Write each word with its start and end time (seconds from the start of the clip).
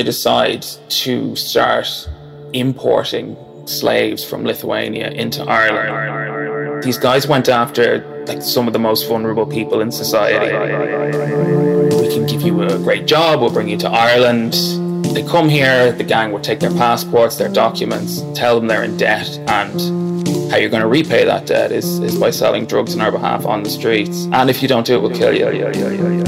they 0.00 0.04
decide 0.04 0.62
to 0.88 1.36
start 1.36 2.08
importing 2.54 3.36
slaves 3.66 4.24
from 4.24 4.44
Lithuania 4.44 5.10
into 5.10 5.42
Ireland. 5.42 6.82
These 6.82 6.96
guys 6.96 7.26
went 7.26 7.50
after 7.50 8.24
like 8.26 8.40
some 8.40 8.66
of 8.66 8.72
the 8.72 8.78
most 8.78 9.06
vulnerable 9.06 9.44
people 9.44 9.82
in 9.82 9.92
society. 9.92 10.50
We 12.02 12.08
can 12.14 12.26
give 12.26 12.40
you 12.40 12.62
a 12.62 12.78
great 12.78 13.06
job, 13.06 13.42
we'll 13.42 13.52
bring 13.52 13.68
you 13.68 13.76
to 13.76 13.90
Ireland. 13.90 14.54
They 15.14 15.22
come 15.22 15.50
here, 15.50 15.92
the 15.92 16.04
gang 16.04 16.32
will 16.32 16.40
take 16.40 16.60
their 16.60 16.70
passports, 16.70 17.36
their 17.36 17.50
documents, 17.50 18.22
tell 18.34 18.58
them 18.58 18.68
they're 18.68 18.84
in 18.84 18.96
debt, 18.96 19.28
and 19.48 20.10
how 20.50 20.56
you're 20.56 20.70
going 20.70 20.82
to 20.82 20.88
repay 20.88 21.24
that 21.26 21.46
debt 21.46 21.72
is, 21.72 21.98
is 22.00 22.18
by 22.18 22.30
selling 22.30 22.64
drugs 22.64 22.94
on 22.94 23.02
our 23.02 23.12
behalf 23.12 23.44
on 23.44 23.62
the 23.62 23.70
streets. 23.70 24.24
And 24.32 24.48
if 24.48 24.62
you 24.62 24.68
don't 24.68 24.86
do 24.86 24.94
it, 24.96 25.02
we'll 25.02 25.16
kill 25.16 25.36
you. 25.36 25.46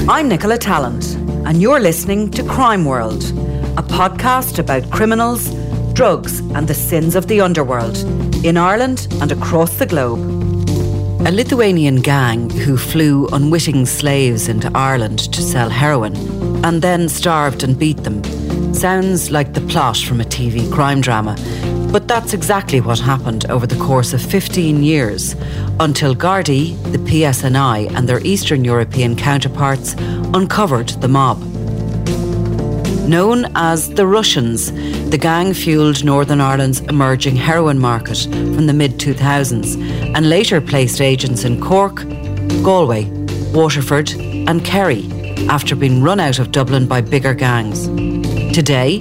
I'm 0.08 0.28
Nicola 0.28 0.58
Tallant, 0.58 1.16
and 1.46 1.60
you're 1.60 1.80
listening 1.80 2.30
to 2.32 2.44
Crime 2.44 2.84
World, 2.84 3.22
a 3.78 3.82
podcast 3.82 4.58
about 4.58 4.90
criminals, 4.90 5.48
drugs, 5.94 6.40
and 6.54 6.68
the 6.68 6.74
sins 6.74 7.16
of 7.16 7.26
the 7.28 7.40
underworld 7.40 7.96
in 8.44 8.58
Ireland 8.58 9.06
and 9.22 9.32
across 9.32 9.78
the 9.78 9.86
globe. 9.86 10.20
A 11.26 11.32
Lithuanian 11.32 12.02
gang 12.02 12.50
who 12.50 12.76
flew 12.76 13.28
unwitting 13.28 13.86
slaves 13.86 14.46
into 14.46 14.70
Ireland 14.74 15.20
to 15.32 15.40
sell 15.40 15.70
heroin 15.70 16.14
and 16.64 16.82
then 16.82 17.08
starved 17.08 17.62
and 17.62 17.78
beat 17.78 18.04
them 18.04 18.22
sounds 18.74 19.30
like 19.30 19.54
the 19.54 19.60
plot 19.62 19.96
from 19.96 20.20
a 20.20 20.24
TV 20.24 20.70
crime 20.70 21.00
drama. 21.00 21.36
But 21.92 22.08
that's 22.08 22.34
exactly 22.34 22.80
what 22.80 22.98
happened 22.98 23.46
over 23.50 23.66
the 23.66 23.82
course 23.82 24.12
of 24.12 24.20
15 24.20 24.82
years 24.82 25.34
until 25.80 26.14
Gardaí, 26.14 26.76
the 26.92 26.98
PSNI, 26.98 27.94
and 27.94 28.08
their 28.08 28.20
Eastern 28.20 28.64
European 28.64 29.16
counterparts 29.16 29.94
uncovered 30.34 30.88
the 31.00 31.08
mob. 31.08 31.51
Known 33.12 33.52
as 33.56 33.90
the 33.90 34.06
Russians, 34.06 34.72
the 35.10 35.18
gang 35.18 35.52
fueled 35.52 36.02
Northern 36.02 36.40
Ireland's 36.40 36.80
emerging 36.80 37.36
heroin 37.36 37.78
market 37.78 38.16
from 38.22 38.66
the 38.66 38.72
mid 38.72 38.92
2000s 38.92 39.76
and 40.16 40.30
later 40.30 40.62
placed 40.62 40.98
agents 40.98 41.44
in 41.44 41.60
Cork, 41.60 42.06
Galway, 42.62 43.04
Waterford, 43.52 44.12
and 44.12 44.64
Kerry 44.64 45.10
after 45.50 45.76
being 45.76 46.02
run 46.02 46.20
out 46.20 46.38
of 46.38 46.52
Dublin 46.52 46.86
by 46.86 47.02
bigger 47.02 47.34
gangs. 47.34 47.86
Today, 48.54 49.00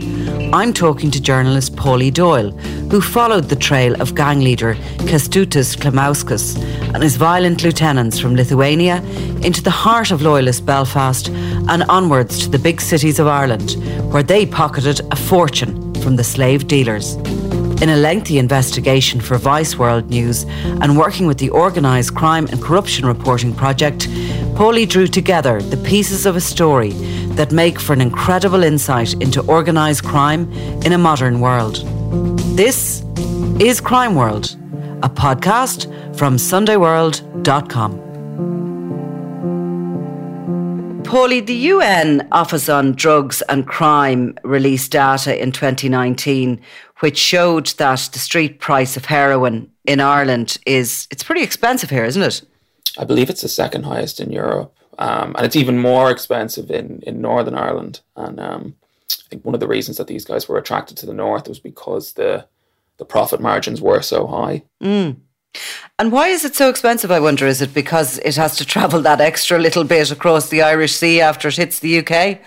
I'm 0.54 0.74
talking 0.74 1.10
to 1.12 1.22
journalist 1.22 1.78
Paulie 1.78 2.14
Doyle, 2.14 2.52
who 2.92 3.00
followed 3.00 3.46
the 3.46 3.56
trail 3.56 4.00
of 4.02 4.16
gang 4.16 4.42
leader 4.42 4.76
Kęstutis 5.08 5.78
Klimauskas 5.78 6.62
and 6.94 7.02
his 7.02 7.16
violent 7.16 7.64
lieutenants 7.64 8.20
from 8.20 8.36
Lithuania 8.36 8.98
into 9.44 9.64
the 9.64 9.70
heart 9.70 10.12
of 10.12 10.22
loyalist 10.22 10.66
Belfast 10.66 11.30
and 11.30 11.84
onwards 11.84 12.40
to 12.40 12.50
the 12.50 12.60
big 12.60 12.82
cities 12.82 13.18
of 13.18 13.28
Ireland, 13.28 13.78
where 14.12 14.24
they 14.24 14.46
pocketed 14.46 15.00
a 15.10 15.16
fortune 15.16 15.94
from 16.02 16.18
the 16.18 16.24
slave 16.26 16.68
dealers. 16.68 17.16
In 17.82 17.88
a 17.90 17.96
lengthy 17.96 18.38
investigation 18.38 19.22
for 19.22 19.38
Vice 19.38 19.78
World 19.78 20.10
News 20.10 20.44
and 20.82 20.98
working 20.98 21.28
with 21.28 21.38
the 21.38 21.50
Organised 21.52 22.14
Crime 22.14 22.46
and 22.48 22.62
Corruption 22.62 23.06
Reporting 23.06 23.56
Project, 23.56 24.10
Paulie 24.56 24.88
drew 24.88 25.08
together 25.08 25.62
the 25.62 25.78
pieces 25.78 26.26
of 26.26 26.36
a 26.36 26.42
story 26.42 26.92
that 27.36 27.52
make 27.52 27.80
for 27.80 27.94
an 27.94 28.02
incredible 28.02 28.64
insight 28.64 29.14
into 29.22 29.42
organised 29.48 30.04
crime 30.04 30.52
in 30.84 30.94
a 30.94 30.98
modern 30.98 31.40
world. 31.40 31.78
This 32.56 33.02
is 33.60 33.82
Crime 33.82 34.16
World, 34.16 34.56
a 35.04 35.10
podcast 35.10 35.86
from 36.18 36.38
SundayWorld.com. 36.38 38.00
Paulie, 41.04 41.46
the 41.46 41.54
UN 41.54 42.28
Office 42.32 42.70
on 42.70 42.94
Drugs 42.94 43.42
and 43.50 43.68
Crime 43.68 44.38
released 44.44 44.92
data 44.92 45.42
in 45.42 45.52
2019 45.52 46.62
which 47.02 47.18
showed 47.18 47.68
that 47.78 48.10
the 48.14 48.20
street 48.20 48.60
price 48.60 48.96
of 48.96 49.06
heroin 49.06 49.70
in 49.86 50.00
Ireland 50.00 50.58
is 50.66 51.08
it's 51.12 51.24
pretty 51.24 51.42
expensive 51.42 51.90
here, 51.90 52.06
isn't 52.06 52.22
it? 52.22 52.42
I 52.98 53.04
believe 53.04 53.30
it's 53.30 53.42
the 53.42 53.50
second 53.50 53.84
highest 53.84 54.20
in 54.20 54.32
Europe. 54.32 54.74
Um, 55.02 55.36
and 55.36 55.48
it's 55.48 55.56
even 55.56 55.80
more 55.80 56.12
expensive 56.12 56.70
in, 56.70 57.02
in 57.08 57.22
Northern 57.22 57.56
Ireland. 57.56 58.02
And 58.16 58.40
um, 58.40 58.76
I 59.10 59.24
think 59.32 59.44
one 59.44 59.56
of 59.56 59.60
the 59.60 59.68
reasons 59.68 59.98
that 59.98 60.06
these 60.06 60.24
guys 60.24 60.48
were 60.48 60.60
attracted 60.60 60.96
to 60.98 61.08
the 61.08 61.14
North 61.14 61.48
was 61.48 61.60
because 61.60 62.14
the 62.14 62.46
the 62.98 63.06
profit 63.06 63.42
margins 63.42 63.82
were 63.82 64.04
so 64.04 64.28
high. 64.28 64.62
Mm. 64.80 65.16
And 65.98 66.12
why 66.12 66.28
is 66.28 66.46
it 66.46 66.56
so 66.56 66.70
expensive? 66.70 67.10
I 67.10 67.20
wonder. 67.20 67.48
Is 67.48 67.64
it 67.64 67.74
because 67.74 68.20
it 68.20 68.36
has 68.36 68.56
to 68.58 68.66
travel 68.66 69.02
that 69.02 69.20
extra 69.20 69.58
little 69.58 69.84
bit 69.84 70.12
across 70.12 70.50
the 70.50 70.62
Irish 70.62 70.94
Sea 70.94 71.20
after 71.20 71.48
it 71.48 71.56
hits 71.56 71.80
the 71.80 71.98
UK? 71.98 72.40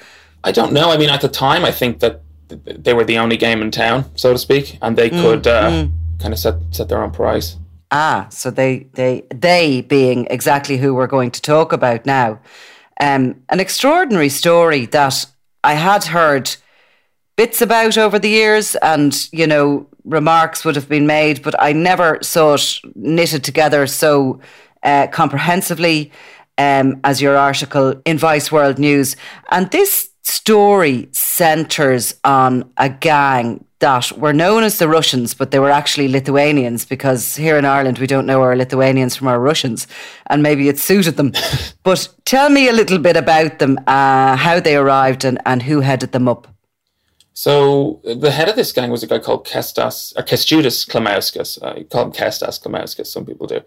I 0.44 0.52
don't 0.52 0.72
know. 0.72 0.92
I 0.92 0.96
mean, 0.96 1.10
at 1.10 1.22
the 1.22 1.28
time, 1.28 1.64
I 1.64 1.72
think 1.72 1.98
that 1.98 2.22
they 2.48 2.94
were 2.94 3.04
the 3.04 3.18
only 3.18 3.36
game 3.36 3.62
in 3.62 3.72
town, 3.72 4.04
so 4.14 4.32
to 4.32 4.38
speak, 4.38 4.78
and 4.80 4.96
they 4.96 5.10
mm, 5.10 5.20
could 5.20 5.46
uh, 5.48 5.70
mm. 5.70 5.92
kind 6.20 6.32
of 6.32 6.38
set 6.38 6.54
set 6.70 6.88
their 6.88 7.02
own 7.02 7.10
price. 7.10 7.56
Ah, 7.96 8.26
so 8.28 8.50
they 8.50 8.88
they 8.94 9.22
they 9.32 9.80
being 9.82 10.26
exactly 10.28 10.78
who 10.78 10.96
we're 10.96 11.06
going 11.06 11.30
to 11.30 11.40
talk 11.40 11.72
about 11.72 12.04
now. 12.04 12.40
Um, 13.00 13.36
an 13.50 13.60
extraordinary 13.60 14.30
story 14.30 14.86
that 14.86 15.24
I 15.62 15.74
had 15.74 16.06
heard 16.06 16.56
bits 17.36 17.62
about 17.62 17.96
over 17.96 18.18
the 18.18 18.28
years, 18.28 18.74
and 18.82 19.28
you 19.32 19.46
know 19.46 19.86
remarks 20.04 20.64
would 20.64 20.74
have 20.74 20.88
been 20.88 21.06
made, 21.06 21.40
but 21.44 21.54
I 21.62 21.72
never 21.72 22.18
saw 22.20 22.54
it 22.54 22.80
knitted 22.96 23.44
together 23.44 23.86
so 23.86 24.40
uh, 24.82 25.06
comprehensively 25.12 26.10
um, 26.58 26.98
as 27.04 27.22
your 27.22 27.36
article 27.36 27.94
in 28.04 28.18
Vice 28.18 28.50
World 28.50 28.80
News. 28.80 29.14
And 29.52 29.70
this 29.70 30.10
story 30.22 31.08
centers 31.12 32.16
on 32.24 32.72
a 32.76 32.88
gang 32.88 33.64
that 33.84 34.12
were 34.16 34.32
known 34.32 34.62
as 34.64 34.78
the 34.78 34.88
Russians, 34.88 35.34
but 35.34 35.50
they 35.50 35.58
were 35.58 35.70
actually 35.70 36.08
Lithuanians 36.08 36.86
because 36.86 37.36
here 37.36 37.58
in 37.58 37.66
Ireland 37.66 37.98
we 37.98 38.06
don't 38.06 38.24
know 38.24 38.40
our 38.40 38.56
Lithuanians 38.56 39.14
from 39.14 39.28
our 39.28 39.38
Russians, 39.38 39.86
and 40.30 40.42
maybe 40.42 40.70
it 40.70 40.78
suited 40.78 41.18
them. 41.18 41.32
but 41.82 42.08
tell 42.24 42.48
me 42.48 42.66
a 42.66 42.72
little 42.72 42.98
bit 42.98 43.14
about 43.14 43.58
them, 43.58 43.78
uh, 43.86 44.36
how 44.36 44.58
they 44.58 44.74
arrived, 44.74 45.22
and, 45.26 45.38
and 45.44 45.62
who 45.62 45.80
headed 45.80 46.12
them 46.12 46.28
up. 46.28 46.48
So 47.34 48.00
the 48.04 48.30
head 48.30 48.48
of 48.48 48.56
this 48.56 48.72
gang 48.72 48.90
was 48.90 49.02
a 49.02 49.06
guy 49.06 49.18
called 49.18 49.46
Kestas 49.46 50.16
or 50.16 50.22
Kęstutis 50.22 50.88
Klimauskas. 50.88 51.62
Uh, 51.62 51.74
you 51.76 51.84
call 51.84 52.06
him 52.06 52.12
Kestas 52.12 52.58
Klimauskas. 52.62 53.08
Some 53.08 53.26
people 53.26 53.46
do. 53.46 53.60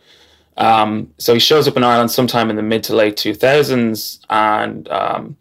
Um, 0.57 1.13
so 1.19 1.35
he 1.35 1.39
shows 1.39 1.67
up 1.67 1.77
in 1.77 1.83
Ireland 1.83 2.09
sometime 2.09 2.49
in 2.49 2.55
the 2.55 2.63
mid 2.63 2.83
to 2.85 2.95
late 2.95 3.17
2000s, 3.17 4.19
and 4.31 4.87
um, 4.89 5.37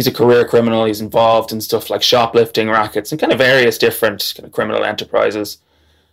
he's 0.00 0.06
a 0.06 0.10
career 0.10 0.48
criminal. 0.48 0.86
He's 0.86 1.02
involved 1.02 1.52
in 1.52 1.60
stuff 1.60 1.90
like 1.90 2.02
shoplifting 2.02 2.70
rackets 2.70 3.12
and 3.12 3.20
kind 3.20 3.32
of 3.32 3.38
various 3.38 3.76
different 3.76 4.32
kind 4.34 4.46
of 4.46 4.52
criminal 4.52 4.82
enterprises. 4.82 5.58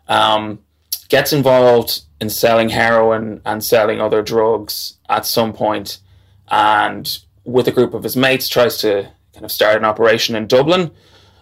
Um, 0.09 0.59
gets 1.07 1.31
involved 1.31 2.01
in 2.19 2.29
selling 2.29 2.67
heroin 2.67 3.39
and 3.45 3.63
selling 3.63 4.01
other 4.01 4.21
drugs 4.21 4.97
at 5.07 5.25
some 5.25 5.53
point, 5.53 5.99
and 6.49 7.17
with 7.45 7.69
a 7.69 7.71
group 7.71 7.93
of 7.93 8.03
his 8.03 8.17
mates 8.17 8.49
tries 8.49 8.77
to 8.79 9.09
kind 9.31 9.45
of 9.45 9.53
start 9.53 9.77
an 9.77 9.85
operation 9.85 10.35
in 10.35 10.47
Dublin. 10.47 10.91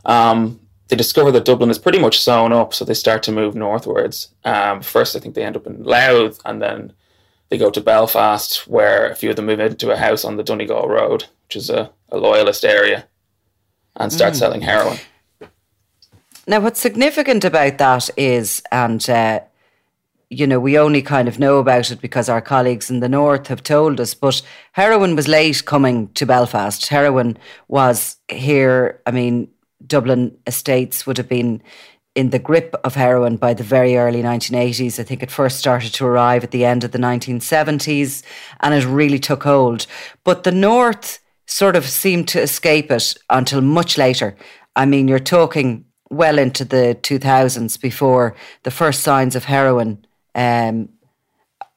Um, 0.06 0.60
they 0.90 0.96
discover 0.96 1.32
that 1.32 1.46
Dublin 1.46 1.72
is 1.72 1.80
pretty 1.80 1.98
much 1.98 2.20
sewn 2.20 2.54
up, 2.54 2.76
so 2.76 2.86
they 2.86 2.94
start 2.94 3.24
to 3.24 3.32
move 3.32 3.56
northwards. 3.56 4.30
Um, 4.44 4.84
first, 4.84 5.16
I 5.16 5.20
think 5.20 5.34
they 5.34 5.44
end 5.44 5.56
up 5.56 5.66
in 5.66 5.84
Louth, 5.84 6.40
and 6.46 6.62
then 6.62 6.94
they 7.50 7.58
go 7.58 7.72
to 7.72 7.82
Belfast, 7.82 8.68
where 8.68 9.10
a 9.10 9.16
few 9.16 9.32
of 9.32 9.36
them 9.36 9.48
move 9.48 9.60
into 9.60 9.90
a 9.90 9.98
house 9.98 10.24
on 10.24 10.38
the 10.38 10.44
Donegal 10.44 10.88
Road, 10.88 11.26
which 11.48 11.56
is 11.56 11.70
a 11.70 11.92
a 12.10 12.18
loyalist 12.18 12.64
area 12.64 13.08
and 13.96 14.12
start 14.12 14.34
mm. 14.34 14.38
selling 14.38 14.62
heroin. 14.62 14.98
Now, 16.48 16.60
what's 16.60 16.80
significant 16.80 17.44
about 17.44 17.78
that 17.80 18.10
is, 18.18 18.62
and 18.72 19.08
uh, 19.10 19.40
you 20.30 20.46
know, 20.46 20.60
we 20.60 20.78
only 20.78 21.02
kind 21.02 21.28
of 21.28 21.40
know 21.40 21.58
about 21.58 21.92
it 21.92 22.02
because 22.02 22.30
our 22.30 22.42
colleagues 22.42 22.90
in 22.90 23.00
the 23.00 23.10
north 23.10 23.48
have 23.48 23.64
told 23.64 24.00
us, 24.00 24.14
but 24.14 24.42
heroin 24.74 25.16
was 25.16 25.28
late 25.28 25.66
coming 25.66 26.10
to 26.10 26.26
Belfast. 26.26 26.88
Heroin 26.88 27.38
was 27.68 28.18
here, 28.30 29.02
I 29.06 29.12
mean, 29.12 29.50
Dublin 29.86 30.38
estates 30.46 31.06
would 31.06 31.18
have 31.18 31.30
been 31.30 31.62
in 32.16 32.30
the 32.30 32.40
grip 32.40 32.76
of 32.84 32.96
heroin 32.96 33.38
by 33.38 33.54
the 33.54 33.64
very 33.64 33.98
early 33.98 34.22
1980s. 34.22 35.00
I 35.00 35.04
think 35.04 35.22
it 35.22 35.32
first 35.32 35.60
started 35.60 35.94
to 35.96 36.06
arrive 36.06 36.44
at 36.44 36.52
the 36.52 36.64
end 36.64 36.84
of 36.84 36.92
the 36.92 36.98
1970s 36.98 38.24
and 38.62 38.74
it 38.74 38.86
really 38.86 39.20
took 39.20 39.44
hold. 39.44 39.86
But 40.24 40.44
the 40.44 40.52
North 40.52 41.20
sort 41.46 41.76
of 41.76 41.86
seemed 41.86 42.28
to 42.30 42.42
escape 42.42 42.92
it 42.92 43.16
until 43.30 43.62
much 43.62 43.98
later. 43.98 44.36
I 44.76 44.86
mean, 44.86 45.08
you're 45.08 45.20
talking 45.20 45.86
well 46.10 46.38
into 46.38 46.66
the 46.66 46.98
2000s 47.02 47.80
before 47.80 48.36
the 48.64 48.72
first 48.72 49.02
signs 49.02 49.36
of 49.36 49.46
heroin 49.46 50.06
um, 50.34 50.90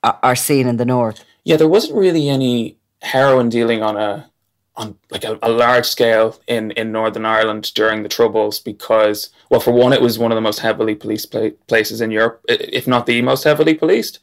are 0.02 0.36
seen 0.36 0.66
in 0.66 0.76
the 0.76 0.84
north. 0.84 1.24
Yeah, 1.44 1.56
there 1.56 1.68
wasn't 1.68 1.98
really 1.98 2.28
any 2.28 2.76
heroin 3.02 3.48
dealing 3.48 3.82
on 3.82 3.96
a 3.96 4.30
on 4.76 4.96
like 5.10 5.24
a, 5.24 5.38
a, 5.42 5.50
large 5.50 5.86
scale 5.86 6.38
in 6.46 6.70
in 6.72 6.92
Northern 6.92 7.26
Ireland 7.26 7.72
during 7.74 8.04
the 8.04 8.08
Troubles 8.08 8.60
because, 8.60 9.30
well, 9.50 9.60
for 9.60 9.72
one, 9.72 9.92
it 9.92 10.00
was 10.00 10.18
one 10.18 10.30
of 10.30 10.36
the 10.36 10.40
most 10.40 10.60
heavily 10.60 10.94
policed 10.94 11.34
places 11.66 12.00
in 12.00 12.12
Europe, 12.12 12.44
if 12.48 12.86
not 12.86 13.06
the 13.06 13.20
most 13.22 13.42
heavily 13.42 13.74
policed. 13.74 14.20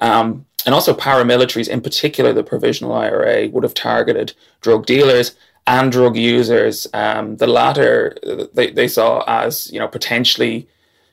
Um, 0.00 0.46
and 0.66 0.74
also 0.74 0.94
paramilitaries, 0.94 1.68
in 1.68 1.80
particular 1.80 2.32
the 2.32 2.42
Provisional 2.42 2.92
IRA, 2.92 3.48
would 3.48 3.64
have 3.64 3.74
targeted 3.74 4.34
drug 4.60 4.86
dealers 4.86 5.34
and 5.66 5.92
drug 5.92 6.16
users. 6.16 6.86
Um, 6.92 7.36
the 7.36 7.46
latter 7.46 8.16
they, 8.52 8.70
they 8.70 8.88
saw 8.88 9.24
as 9.26 9.70
you 9.72 9.78
know 9.78 9.88
potentially 9.88 10.68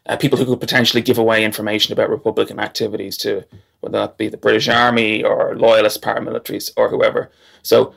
uh, 0.08 0.18
people 0.18 0.38
who 0.38 0.46
could 0.46 0.60
potentially 0.60 1.02
give 1.02 1.18
away 1.18 1.44
information 1.44 1.94
about 1.94 2.10
Republican 2.10 2.60
activities 2.60 3.18
to 3.18 3.44
whether 3.82 4.00
that 4.00 4.18
be 4.18 4.30
the 4.30 4.38
British 4.38 4.68
Army 4.68 5.24
or 5.24 5.56
loyalist 5.56 6.02
paramilitaries 6.02 6.72
or 6.78 6.90
whoever. 6.90 7.32
So 7.62 7.94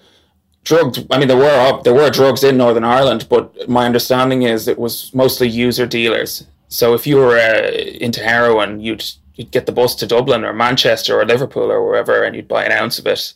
drugs. 0.65 1.05
I 1.11 1.19
mean, 1.19 1.29
there 1.29 1.37
were 1.37 1.83
there 1.83 1.95
were 1.95 2.11
drugs 2.11 2.45
in 2.45 2.57
Northern 2.57 2.85
Ireland, 2.85 3.27
but 3.29 3.69
my 3.69 3.87
understanding 3.87 4.43
is 4.43 4.69
it 4.69 4.79
was 4.79 5.15
mostly 5.15 5.49
user 5.49 5.87
dealers. 5.87 6.47
So 6.69 6.95
if 6.95 7.07
you 7.07 7.17
were 7.17 7.37
uh, 7.37 7.71
into 8.01 8.23
heroin, 8.23 8.81
you'd 8.81 9.05
you'd 9.41 9.51
get 9.51 9.65
the 9.65 9.73
bus 9.73 9.95
to 9.95 10.07
Dublin 10.07 10.45
or 10.45 10.53
Manchester 10.53 11.19
or 11.19 11.25
Liverpool 11.25 11.73
or 11.73 11.83
wherever, 11.83 12.23
and 12.23 12.37
you'd 12.37 12.47
buy 12.47 12.63
an 12.63 12.73
ounce 12.73 12.99
of 12.99 13.07
it, 13.07 13.33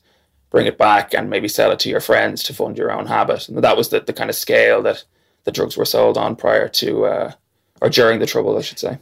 bring 0.51 0.67
it 0.67 0.77
back, 0.77 1.15
and 1.15 1.31
maybe 1.31 1.49
sell 1.49 1.71
it 1.73 1.79
to 1.79 1.89
your 1.89 2.01
friends 2.01 2.43
to 2.43 2.53
fund 2.53 2.77
your 2.77 2.93
own 2.93 3.07
habit. 3.07 3.49
And 3.49 3.65
that 3.65 3.77
was 3.77 3.89
the, 3.89 4.01
the 4.01 4.13
kind 4.13 4.29
of 4.29 4.37
scale 4.37 4.83
that 4.83 5.03
the 5.45 5.51
drugs 5.51 5.79
were 5.79 5.87
sold 5.87 6.19
on 6.19 6.37
prior 6.37 6.69
to 6.69 7.07
uh, 7.07 7.33
or 7.81 7.89
during 7.89 8.19
the 8.19 8.27
trouble, 8.27 8.59
I 8.59 8.61
should 8.61 8.79
say. 8.79 8.99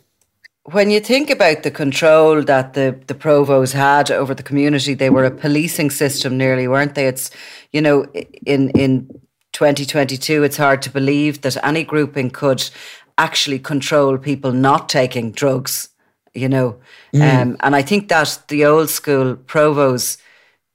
When 0.67 0.91
you 0.91 1.01
think 1.01 1.29
about 1.29 1.65
the 1.65 1.73
control 1.73 2.41
that 2.45 2.75
the, 2.75 2.97
the 3.09 3.15
provos 3.15 3.73
had 3.73 4.13
over 4.13 4.33
the 4.33 4.45
community, 4.45 4.95
they 4.95 5.11
were 5.11 5.25
a 5.25 5.31
policing 5.33 5.91
system 5.91 6.39
nearly, 6.39 6.69
weren't 6.69 6.95
they? 6.95 7.09
It's, 7.09 7.33
you 7.73 7.81
know, 7.81 8.05
in, 8.47 8.71
in 8.71 9.09
2022, 9.55 10.45
it's 10.45 10.57
hard 10.57 10.81
to 10.83 10.91
believe 10.91 11.41
that 11.41 11.65
any 11.65 11.83
grouping 11.83 12.31
could 12.31 12.71
actually 13.19 13.59
control 13.59 14.19
people 14.19 14.53
not 14.53 14.89
taking 14.89 15.33
drugs 15.33 15.89
you 16.35 16.49
know. 16.49 16.79
Mm. 17.15 17.43
Um, 17.43 17.57
and 17.61 17.77
I 17.77 17.83
think 17.83 18.09
that 18.09 18.43
the 18.49 18.65
old 18.65 18.91
school 18.91 19.37
provos 19.37 20.19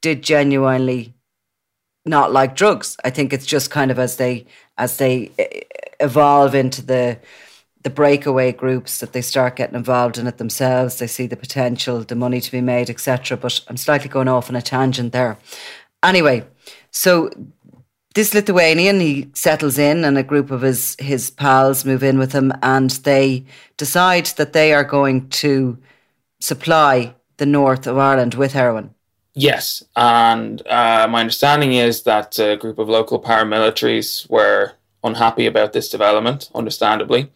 did 0.01 0.24
genuinely 0.24 1.13
not 2.06 2.31
like 2.31 2.56
drugs. 2.56 2.98
I 3.04 3.09
think 3.09 3.33
it's 3.33 3.45
just 3.45 3.69
kind 3.71 3.92
of 3.92 4.00
as 4.00 4.18
they 4.18 4.45
as 4.77 4.98
they 4.98 5.31
evolve 6.00 6.56
into 6.56 6.81
the 6.81 7.19
the 7.83 7.89
breakaway 7.89 8.51
groups 8.51 8.98
that 9.00 9.13
they 9.13 9.21
start 9.21 9.56
getting 9.56 9.75
involved 9.75 10.18
in 10.18 10.27
it 10.27 10.38
themselves. 10.38 10.98
They 10.98 11.07
see 11.07 11.27
the 11.27 11.38
potential, 11.38 12.01
the 12.01 12.15
money 12.15 12.42
to 12.42 12.51
be 12.51 12.62
made, 12.62 12.89
etc. 12.89 13.38
But 13.38 13.62
I'm 13.68 13.77
slightly 13.77 14.10
going 14.10 14.27
off 14.27 14.50
on 14.50 14.56
a 14.56 14.62
tangent 14.62 15.13
there. 15.13 15.38
Anyway, 16.03 16.45
so 16.92 17.30
this 18.17 18.33
Lithuanian, 18.33 18.99
he 18.99 19.29
settles 19.33 19.77
in, 19.77 20.03
and 20.03 20.17
a 20.17 20.23
group 20.23 20.49
of 20.49 20.61
his 20.61 20.95
his 20.97 21.29
pals 21.29 21.85
move 21.85 22.01
in 22.01 22.17
with 22.17 22.31
him, 22.33 22.51
and 22.63 22.89
they 22.89 23.45
decide 23.77 24.25
that 24.37 24.53
they 24.53 24.73
are 24.73 24.83
going 24.83 25.29
to 25.29 25.77
supply 26.39 27.13
the 27.37 27.45
north 27.45 27.85
of 27.85 27.95
Ireland 27.95 28.33
with 28.33 28.53
heroin. 28.53 28.95
Yes, 29.35 29.83
and 29.95 30.65
uh, 30.67 31.07
my 31.07 31.19
understanding 31.19 31.73
is 31.73 32.01
that 32.03 32.39
a 32.39 32.57
group 32.57 32.79
of 32.79 32.89
local 32.89 33.21
paramilitaries 33.21 34.27
were 34.31 34.71
unhappy 35.03 35.45
about 35.45 35.73
this 35.73 35.87
development, 35.87 36.49
understandably, 36.55 37.31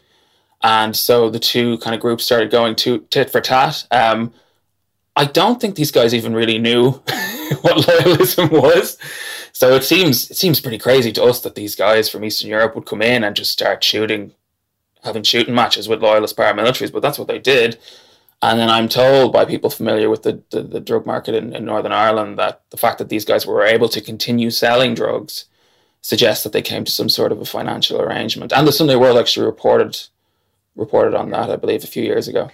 and 0.63 0.95
so 0.95 1.29
the 1.29 1.39
two 1.53 1.77
kind 1.77 1.93
of 1.93 2.01
groups 2.01 2.23
started 2.23 2.49
going 2.49 2.75
to 2.77 3.05
tit 3.11 3.29
for 3.29 3.39
tat. 3.39 3.85
Um, 3.91 4.33
I 5.15 5.25
don't 5.25 5.61
think 5.61 5.75
these 5.75 5.91
guys 5.91 6.15
even 6.15 6.33
really 6.33 6.57
knew 6.57 6.89
what 7.61 7.85
loyalism 7.85 8.49
was. 8.49 8.97
So 9.61 9.75
it 9.75 9.83
seems 9.83 10.31
it 10.31 10.37
seems 10.37 10.59
pretty 10.59 10.79
crazy 10.79 11.11
to 11.11 11.23
us 11.23 11.41
that 11.41 11.53
these 11.53 11.75
guys 11.75 12.09
from 12.09 12.25
Eastern 12.25 12.49
Europe 12.49 12.73
would 12.73 12.87
come 12.87 13.03
in 13.03 13.23
and 13.23 13.35
just 13.35 13.51
start 13.51 13.83
shooting, 13.83 14.31
having 15.03 15.21
shooting 15.21 15.53
matches 15.53 15.87
with 15.87 16.01
loyalist 16.01 16.35
paramilitaries. 16.35 16.91
But 16.91 17.03
that's 17.03 17.19
what 17.19 17.27
they 17.27 17.37
did. 17.37 17.77
And 18.41 18.59
then 18.59 18.71
I'm 18.71 18.89
told 18.89 19.31
by 19.31 19.45
people 19.45 19.69
familiar 19.69 20.09
with 20.09 20.23
the, 20.23 20.41
the, 20.49 20.63
the 20.63 20.79
drug 20.79 21.05
market 21.05 21.35
in, 21.35 21.55
in, 21.55 21.63
Northern 21.63 21.91
Ireland 21.91 22.39
that 22.39 22.63
the 22.71 22.77
fact 22.77 22.97
that 22.97 23.09
these 23.09 23.23
guys 23.23 23.45
were 23.45 23.61
able 23.61 23.87
to 23.89 24.01
continue 24.01 24.49
selling 24.49 24.95
drugs 24.95 25.45
suggests 26.01 26.43
that 26.43 26.53
they 26.53 26.63
came 26.63 26.83
to 26.83 26.91
some 26.91 27.07
sort 27.07 27.31
of 27.31 27.39
a 27.39 27.45
financial 27.45 28.01
arrangement. 28.01 28.51
And 28.51 28.67
the 28.67 28.71
Sunday 28.71 28.95
World 28.95 29.19
actually 29.19 29.45
reported 29.45 29.95
reported 30.75 31.13
on 31.13 31.29
that, 31.29 31.51
I 31.51 31.55
believe, 31.55 31.83
a 31.83 31.87
few 31.95 32.01
years 32.01 32.27
ago. 32.27 32.49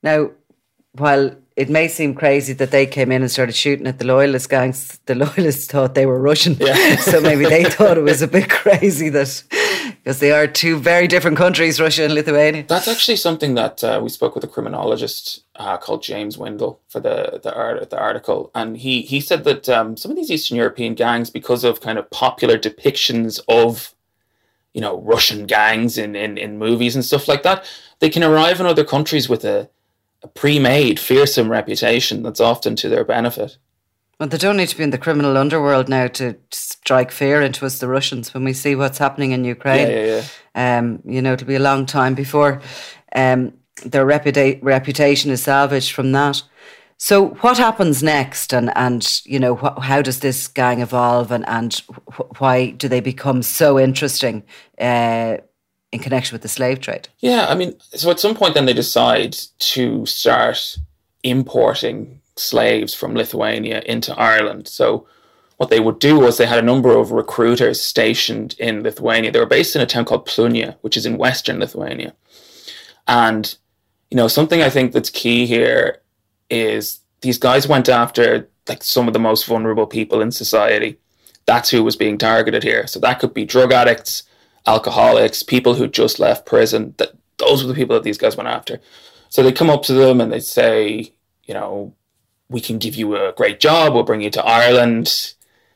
Now, 0.00 0.30
while 0.92 1.34
it 1.56 1.68
may 1.68 1.86
seem 1.88 2.14
crazy 2.14 2.52
that 2.54 2.70
they 2.70 2.86
came 2.86 3.12
in 3.12 3.22
and 3.22 3.30
started 3.30 3.54
shooting 3.54 3.86
at 3.86 3.98
the 3.98 4.06
loyalist 4.06 4.48
gangs. 4.48 4.98
The 5.06 5.14
loyalists 5.26 5.66
thought 5.66 5.94
they 5.94 6.06
were 6.06 6.20
Russian, 6.20 6.56
yeah. 6.58 6.96
so 7.00 7.20
maybe 7.20 7.44
they 7.44 7.64
thought 7.64 7.98
it 7.98 8.02
was 8.02 8.22
a 8.22 8.28
bit 8.28 8.48
crazy 8.48 9.08
that 9.10 9.42
because 10.02 10.18
they 10.18 10.32
are 10.32 10.46
two 10.46 10.78
very 10.78 11.06
different 11.06 11.36
countries, 11.36 11.80
Russia 11.80 12.04
and 12.04 12.14
Lithuania. 12.14 12.64
That's 12.66 12.88
actually 12.88 13.16
something 13.16 13.54
that 13.54 13.84
uh, 13.84 14.00
we 14.02 14.08
spoke 14.08 14.34
with 14.34 14.44
a 14.44 14.48
criminologist 14.48 15.44
uh, 15.56 15.76
called 15.76 16.02
James 16.02 16.38
Windle 16.38 16.80
for 16.88 17.00
the 17.00 17.40
the, 17.42 17.54
art, 17.54 17.90
the 17.90 17.98
article, 17.98 18.50
and 18.54 18.76
he 18.76 19.02
he 19.02 19.20
said 19.20 19.44
that 19.44 19.68
um, 19.68 19.96
some 19.96 20.10
of 20.10 20.16
these 20.16 20.30
Eastern 20.30 20.56
European 20.56 20.94
gangs, 20.94 21.30
because 21.30 21.64
of 21.64 21.80
kind 21.80 21.98
of 21.98 22.10
popular 22.10 22.58
depictions 22.58 23.40
of 23.48 23.94
you 24.72 24.80
know 24.80 25.00
Russian 25.00 25.46
gangs 25.46 25.98
in 25.98 26.16
in, 26.16 26.38
in 26.38 26.58
movies 26.58 26.94
and 26.94 27.04
stuff 27.04 27.28
like 27.28 27.42
that, 27.42 27.64
they 27.98 28.08
can 28.08 28.24
arrive 28.24 28.58
in 28.58 28.66
other 28.66 28.84
countries 28.84 29.28
with 29.28 29.44
a 29.44 29.68
a 30.22 30.28
pre-made 30.28 30.98
fearsome 30.98 31.50
reputation 31.50 32.22
that's 32.22 32.40
often 32.40 32.76
to 32.76 32.88
their 32.88 33.04
benefit. 33.04 33.58
Well, 34.20 34.28
they 34.28 34.38
don't 34.38 34.56
need 34.56 34.68
to 34.68 34.76
be 34.76 34.84
in 34.84 34.90
the 34.90 34.98
criminal 34.98 35.36
underworld 35.36 35.88
now 35.88 36.06
to 36.06 36.36
strike 36.52 37.10
fear 37.10 37.42
into 37.42 37.66
us, 37.66 37.80
the 37.80 37.88
Russians, 37.88 38.32
when 38.32 38.44
we 38.44 38.52
see 38.52 38.76
what's 38.76 38.98
happening 38.98 39.32
in 39.32 39.44
Ukraine. 39.44 39.90
Yeah, 39.90 40.04
yeah, 40.04 40.22
yeah. 40.54 40.78
Um, 40.78 41.02
you 41.04 41.20
know, 41.20 41.32
it'll 41.32 41.46
be 41.46 41.56
a 41.56 41.60
long 41.60 41.86
time 41.86 42.14
before 42.14 42.60
um, 43.16 43.54
their 43.84 44.06
reputa- 44.06 44.60
reputation 44.62 45.30
is 45.32 45.42
salvaged 45.42 45.92
from 45.92 46.12
that. 46.12 46.42
So, 46.98 47.30
what 47.40 47.58
happens 47.58 48.00
next, 48.00 48.54
and 48.54 48.70
and 48.76 49.22
you 49.24 49.40
know, 49.40 49.56
wh- 49.56 49.82
how 49.82 50.02
does 50.02 50.20
this 50.20 50.46
gang 50.46 50.80
evolve, 50.80 51.32
and 51.32 51.44
and 51.48 51.74
wh- 52.14 52.40
why 52.40 52.70
do 52.70 52.86
they 52.86 53.00
become 53.00 53.42
so 53.42 53.76
interesting? 53.76 54.44
Uh, 54.78 55.38
in 55.92 56.00
connection 56.00 56.34
with 56.34 56.42
the 56.42 56.48
slave 56.48 56.80
trade. 56.80 57.08
Yeah, 57.20 57.46
I 57.48 57.54
mean, 57.54 57.78
so 57.94 58.10
at 58.10 58.18
some 58.18 58.34
point 58.34 58.54
then 58.54 58.64
they 58.64 58.72
decide 58.72 59.36
to 59.58 60.04
start 60.06 60.78
importing 61.22 62.20
slaves 62.36 62.94
from 62.94 63.14
Lithuania 63.14 63.82
into 63.86 64.18
Ireland. 64.18 64.66
So 64.66 65.06
what 65.58 65.70
they 65.70 65.80
would 65.80 65.98
do 65.98 66.18
was 66.18 66.38
they 66.38 66.46
had 66.46 66.58
a 66.58 66.62
number 66.62 66.96
of 66.96 67.12
recruiters 67.12 67.80
stationed 67.80 68.56
in 68.58 68.82
Lithuania. 68.82 69.30
They 69.30 69.38
were 69.38 69.46
based 69.46 69.76
in 69.76 69.82
a 69.82 69.86
town 69.86 70.06
called 70.06 70.26
Plunia, 70.26 70.76
which 70.80 70.96
is 70.96 71.06
in 71.06 71.18
western 71.18 71.60
Lithuania. 71.60 72.14
And 73.06 73.54
you 74.10 74.16
know, 74.16 74.28
something 74.28 74.60
I 74.62 74.70
think 74.70 74.92
that's 74.92 75.10
key 75.10 75.46
here 75.46 76.00
is 76.50 77.00
these 77.20 77.38
guys 77.38 77.68
went 77.68 77.88
after 77.88 78.48
like 78.68 78.82
some 78.82 79.06
of 79.06 79.12
the 79.12 79.18
most 79.18 79.46
vulnerable 79.46 79.86
people 79.86 80.20
in 80.20 80.30
society. 80.30 80.98
That's 81.46 81.70
who 81.70 81.82
was 81.82 81.96
being 81.96 82.18
targeted 82.18 82.62
here. 82.62 82.86
So 82.86 83.00
that 83.00 83.18
could 83.18 83.34
be 83.34 83.44
drug 83.44 83.72
addicts, 83.72 84.24
alcoholics, 84.66 85.42
people 85.42 85.74
who 85.74 85.86
just 85.86 86.18
left 86.18 86.46
prison. 86.46 86.94
That 86.98 87.12
those 87.38 87.62
were 87.62 87.68
the 87.68 87.74
people 87.74 87.94
that 87.94 88.04
these 88.04 88.18
guys 88.18 88.36
went 88.36 88.48
after. 88.48 88.80
So 89.28 89.42
they 89.42 89.52
come 89.52 89.70
up 89.70 89.82
to 89.84 89.92
them 89.92 90.20
and 90.20 90.32
they 90.32 90.40
say, 90.40 91.12
you 91.44 91.54
know, 91.54 91.94
we 92.48 92.60
can 92.60 92.78
give 92.78 92.94
you 92.94 93.16
a 93.16 93.32
great 93.32 93.60
job. 93.60 93.94
We'll 93.94 94.02
bring 94.02 94.20
you 94.20 94.30
to 94.30 94.44
Ireland. 94.44 95.34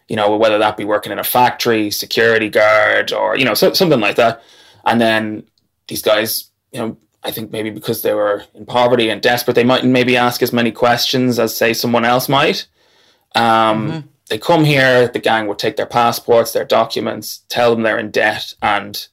You 0.09 0.17
know, 0.17 0.37
whether 0.37 0.59
that 0.59 0.77
be 0.77 0.85
working 0.85 1.11
in 1.11 1.19
a 1.19 1.25
factory, 1.25 1.91
security 1.91 2.49
guard, 2.49 3.13
or 3.13 3.37
you 3.37 3.45
know, 3.45 3.55
so, 3.55 3.73
something 3.73 4.01
like 4.01 4.17
that. 4.17 4.43
And 4.85 5.01
then 5.01 5.45
these 5.89 6.03
guys, 6.03 6.51
you 6.71 6.81
know, 6.81 6.97
I 7.25 7.33
think 7.33 7.51
maybe 7.51 7.71
because 7.71 8.03
they 8.03 8.15
were 8.15 8.45
in 8.55 8.67
poverty 8.67 9.09
and 9.11 9.21
desperate, 9.21 9.55
they 9.55 9.65
mightn't 9.65 9.93
maybe 9.93 10.17
ask 10.17 10.43
as 10.43 10.53
many 10.53 10.71
questions 10.71 11.41
as 11.41 11.57
say 11.57 11.73
someone 11.73 12.05
else 12.05 12.29
might. 12.29 12.69
Um, 13.35 13.91
mm-hmm 13.91 14.09
they 14.29 14.39
come 14.39 14.65
here, 14.65 15.09
the 15.09 15.19
gang 15.19 15.47
would 15.47 15.59
take 15.59 15.77
their 15.77 15.87
passports, 15.87 16.53
their 16.53 16.65
documents, 16.65 17.45
tell 17.49 17.71
them 17.71 17.83
they're 17.83 17.99
in 17.99 18.11
debt, 18.11 18.55
and 18.61 19.07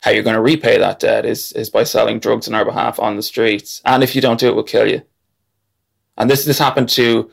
how 0.00 0.10
you're 0.10 0.22
going 0.22 0.36
to 0.36 0.42
repay 0.42 0.78
that 0.78 1.00
debt 1.00 1.24
is 1.24 1.52
is 1.52 1.70
by 1.70 1.84
selling 1.84 2.18
drugs 2.18 2.48
on 2.48 2.54
our 2.54 2.64
behalf 2.64 2.98
on 2.98 3.16
the 3.16 3.22
streets. 3.22 3.80
And 3.84 4.02
if 4.02 4.14
you 4.14 4.20
don't 4.20 4.40
do 4.40 4.48
it, 4.48 4.54
we'll 4.54 4.64
kill 4.64 4.88
you. 4.88 5.02
And 6.16 6.30
this 6.30 6.44
this 6.44 6.58
happened 6.58 6.88
to, 6.90 7.30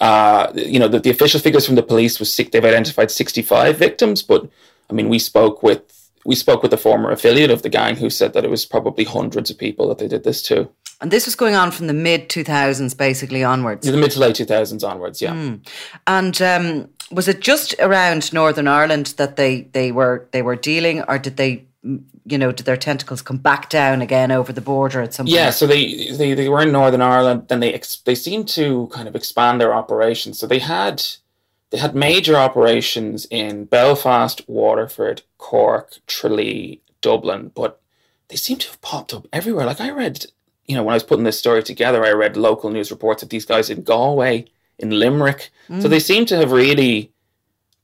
uh, 0.00 0.52
you 0.54 0.78
know, 0.78 0.88
the, 0.88 1.00
the 1.00 1.10
official 1.10 1.40
figures 1.40 1.66
from 1.66 1.74
the 1.74 1.82
police 1.82 2.18
was 2.18 2.32
sick. 2.32 2.52
They've 2.52 2.64
identified 2.64 3.10
65 3.10 3.76
victims, 3.76 4.22
but 4.22 4.48
I 4.90 4.92
mean, 4.92 5.08
we 5.08 5.18
spoke 5.18 5.62
with 5.62 6.10
we 6.24 6.34
spoke 6.34 6.62
with 6.62 6.72
a 6.72 6.76
former 6.76 7.10
affiliate 7.10 7.50
of 7.50 7.62
the 7.62 7.68
gang 7.68 7.96
who 7.96 8.10
said 8.10 8.32
that 8.34 8.44
it 8.44 8.50
was 8.50 8.66
probably 8.66 9.04
hundreds 9.04 9.50
of 9.50 9.58
people 9.58 9.88
that 9.88 9.98
they 9.98 10.08
did 10.08 10.24
this 10.24 10.42
to. 10.42 10.68
And 11.00 11.10
this 11.10 11.26
was 11.26 11.36
going 11.36 11.54
on 11.54 11.70
from 11.70 11.86
the 11.86 11.92
mid 11.92 12.28
2000s, 12.28 12.96
basically 12.96 13.44
onwards. 13.44 13.86
The 13.86 13.96
mid 13.96 14.10
to 14.12 14.20
late 14.20 14.34
2000s 14.34 14.88
onwards, 14.88 15.22
yeah. 15.22 15.32
Mm. 15.32 15.66
And 16.06 16.42
um, 16.42 16.88
was 17.12 17.28
it 17.28 17.40
just 17.40 17.74
around 17.78 18.32
Northern 18.32 18.66
Ireland 18.66 19.14
that 19.16 19.36
they, 19.36 19.62
they 19.72 19.92
were 19.92 20.28
they 20.32 20.42
were 20.42 20.56
dealing, 20.56 21.02
or 21.02 21.18
did 21.18 21.36
they, 21.36 21.66
you 21.82 22.38
know, 22.38 22.50
did 22.50 22.66
their 22.66 22.76
tentacles 22.76 23.22
come 23.22 23.38
back 23.38 23.70
down 23.70 24.02
again 24.02 24.32
over 24.32 24.52
the 24.52 24.60
border 24.60 25.00
at 25.00 25.14
some 25.14 25.26
point? 25.26 25.36
Yeah, 25.36 25.50
so 25.50 25.68
they, 25.68 26.10
they, 26.10 26.34
they 26.34 26.48
were 26.48 26.62
in 26.62 26.72
Northern 26.72 27.02
Ireland. 27.02 27.46
Then 27.48 27.60
they 27.60 27.72
ex- 27.72 28.02
they 28.04 28.16
seemed 28.16 28.48
to 28.50 28.88
kind 28.88 29.06
of 29.06 29.14
expand 29.14 29.60
their 29.60 29.72
operations. 29.72 30.40
So 30.40 30.48
they 30.48 30.58
had 30.58 31.04
they 31.70 31.78
had 31.78 31.94
major 31.94 32.34
operations 32.34 33.26
in 33.30 33.66
Belfast, 33.66 34.48
Waterford, 34.48 35.22
Cork, 35.36 35.98
Tralee, 36.08 36.80
Dublin, 37.00 37.52
but 37.54 37.80
they 38.28 38.36
seem 38.36 38.58
to 38.58 38.68
have 38.68 38.80
popped 38.80 39.14
up 39.14 39.26
everywhere. 39.32 39.66
Like 39.66 39.80
I 39.80 39.90
read 39.90 40.26
you 40.68 40.76
know, 40.76 40.82
when 40.82 40.92
I 40.92 40.96
was 40.96 41.02
putting 41.02 41.24
this 41.24 41.38
story 41.38 41.62
together, 41.62 42.04
I 42.04 42.10
read 42.10 42.36
local 42.36 42.70
news 42.70 42.90
reports 42.90 43.22
of 43.22 43.30
these 43.30 43.46
guys 43.46 43.70
in 43.70 43.82
Galway, 43.82 44.44
in 44.78 44.90
Limerick. 44.90 45.50
Mm. 45.68 45.82
So 45.82 45.88
they 45.88 45.98
seem 45.98 46.26
to 46.26 46.36
have 46.36 46.52
really 46.52 47.10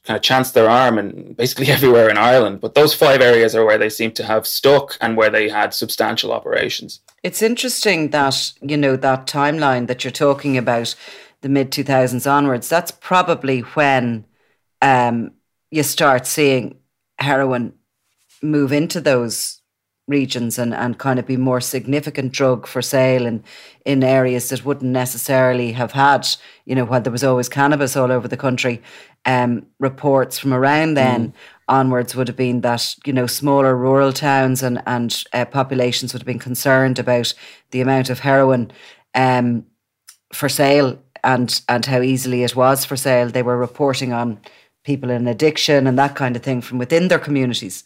kind 0.05 0.19
of 0.19 0.23
chanced 0.23 0.53
their 0.53 0.69
arm 0.69 0.99
and 0.99 1.35
basically 1.35 1.67
everywhere 1.77 2.11
in 2.11 2.19
Ireland. 2.19 2.61
But 2.61 2.75
those 2.75 2.95
five 2.95 3.23
areas 3.23 3.57
are 3.57 3.65
where 3.65 3.79
they 3.79 3.89
seem 3.89 4.13
to 4.13 4.25
have 4.25 4.47
stuck 4.47 4.99
and 5.01 5.17
where 5.17 5.31
they 5.31 5.49
had 5.49 5.73
substantial 5.73 6.31
operations. 6.31 7.01
It's 7.23 7.41
interesting 7.41 8.11
that, 8.11 8.53
you 8.61 8.77
know, 8.77 8.97
that 8.97 9.27
timeline 9.27 9.87
that 9.87 10.05
you're 10.05 10.11
talking 10.11 10.59
about, 10.59 10.95
the 11.41 11.49
mid 11.49 11.71
2000s 11.71 12.31
onwards, 12.31 12.69
that's 12.69 12.91
probably 12.91 13.61
when 13.61 14.27
um, 14.83 15.33
you 15.71 15.83
start 15.83 16.27
seeing 16.27 16.77
heroin 17.19 17.73
move 18.43 18.73
into 18.73 19.01
those 19.01 19.63
regions 20.07 20.59
and, 20.59 20.75
and 20.75 20.99
kind 20.99 21.19
of 21.19 21.27
be 21.27 21.37
more 21.37 21.61
significant 21.61 22.33
drug 22.33 22.67
for 22.67 22.83
sale 22.83 23.25
in, 23.25 23.43
in 23.87 24.05
areas 24.05 24.51
that 24.51 24.65
wouldn't 24.65 24.93
necessarily 24.93 25.73
have 25.73 25.93
had, 25.93 26.27
you 26.67 26.75
know, 26.75 26.85
while 26.85 27.01
there 27.01 27.13
was 27.13 27.25
always 27.25 27.49
cannabis 27.49 27.97
all 27.97 28.13
over 28.13 28.29
the 28.29 28.37
country, 28.37 28.83
um, 29.25 29.67
reports 29.81 30.39
from 30.39 30.53
around 30.53 30.95
then 30.95 31.29
mm. 31.29 31.33
onwards 31.69 32.15
would 32.15 32.29
have 32.29 32.37
been 32.37 32.61
that, 32.61 32.95
you 33.07 33.13
know, 33.13 33.27
smaller 33.27 33.75
rural 33.75 34.13
towns 34.13 34.63
and, 34.63 34.83
and 34.87 35.25
uh, 35.33 35.47
populations 35.47 36.13
would 36.13 36.21
have 36.21 36.27
been 36.27 36.39
concerned 36.39 36.99
about 36.99 37.33
the 37.71 37.81
amount 37.81 38.11
of 38.11 38.19
heroin 38.19 38.71
um, 39.15 39.65
for 40.33 40.51
sale 40.51 40.99
and, 41.23 41.63
and 41.69 41.87
how 41.87 42.03
easily 42.03 42.43
it 42.43 42.55
was 42.55 42.85
for 42.85 42.97
sale. 42.97 43.31
They 43.31 43.43
were 43.43 43.57
reporting 43.57 44.13
on 44.13 44.39
people 44.85 45.09
in 45.09 45.27
addiction 45.27 45.87
and 45.87 45.99
that 45.99 46.15
kind 46.15 46.37
of 46.37 46.43
thing 46.43 46.61
from 46.61 46.77
within 46.77 47.09
their 47.09 47.19
communities. 47.19 47.85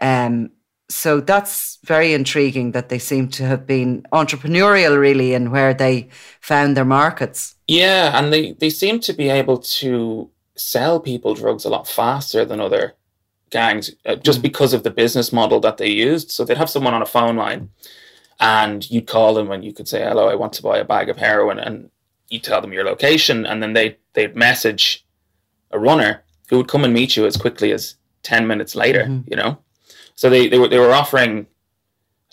Um, 0.00 0.52
so 0.90 1.20
that's 1.20 1.78
very 1.84 2.12
intriguing 2.12 2.72
that 2.72 2.88
they 2.88 2.98
seem 2.98 3.28
to 3.28 3.44
have 3.46 3.66
been 3.66 4.02
entrepreneurial 4.12 4.98
really 4.98 5.34
in 5.34 5.50
where 5.50 5.72
they 5.72 6.08
found 6.40 6.76
their 6.76 6.84
markets. 6.84 7.54
Yeah, 7.68 8.18
and 8.18 8.32
they, 8.32 8.52
they 8.52 8.70
seem 8.70 9.00
to 9.00 9.12
be 9.12 9.28
able 9.28 9.58
to 9.58 10.30
sell 10.56 11.00
people 11.00 11.34
drugs 11.34 11.64
a 11.64 11.70
lot 11.70 11.88
faster 11.88 12.44
than 12.44 12.60
other 12.60 12.94
gangs 13.50 13.90
uh, 14.06 14.16
just 14.16 14.40
mm. 14.40 14.42
because 14.42 14.72
of 14.72 14.82
the 14.82 14.90
business 14.90 15.32
model 15.32 15.60
that 15.60 15.76
they 15.76 15.88
used. 15.88 16.30
So 16.30 16.44
they'd 16.44 16.58
have 16.58 16.70
someone 16.70 16.94
on 16.94 17.02
a 17.02 17.06
phone 17.06 17.36
line 17.36 17.70
and 18.38 18.88
you'd 18.90 19.06
call 19.06 19.34
them 19.34 19.50
and 19.50 19.64
you 19.64 19.72
could 19.72 19.88
say, 19.88 20.02
Hello, 20.02 20.28
I 20.28 20.34
want 20.34 20.52
to 20.54 20.62
buy 20.62 20.78
a 20.78 20.84
bag 20.84 21.08
of 21.08 21.16
heroin 21.16 21.58
and 21.58 21.90
you 22.28 22.38
tell 22.38 22.60
them 22.60 22.72
your 22.72 22.84
location 22.84 23.46
and 23.46 23.62
then 23.62 23.72
they 23.72 23.96
they'd 24.14 24.36
message 24.36 25.04
a 25.70 25.78
runner 25.78 26.22
who 26.48 26.56
would 26.56 26.68
come 26.68 26.84
and 26.84 26.92
meet 26.92 27.16
you 27.16 27.26
as 27.26 27.36
quickly 27.36 27.72
as 27.72 27.96
10 28.22 28.46
minutes 28.46 28.74
later, 28.74 29.04
mm-hmm. 29.04 29.28
you 29.28 29.36
know? 29.36 29.58
So 30.20 30.28
they, 30.28 30.48
they 30.48 30.58
were 30.58 30.68
they 30.68 30.78
were 30.78 30.92
offering, 30.92 31.46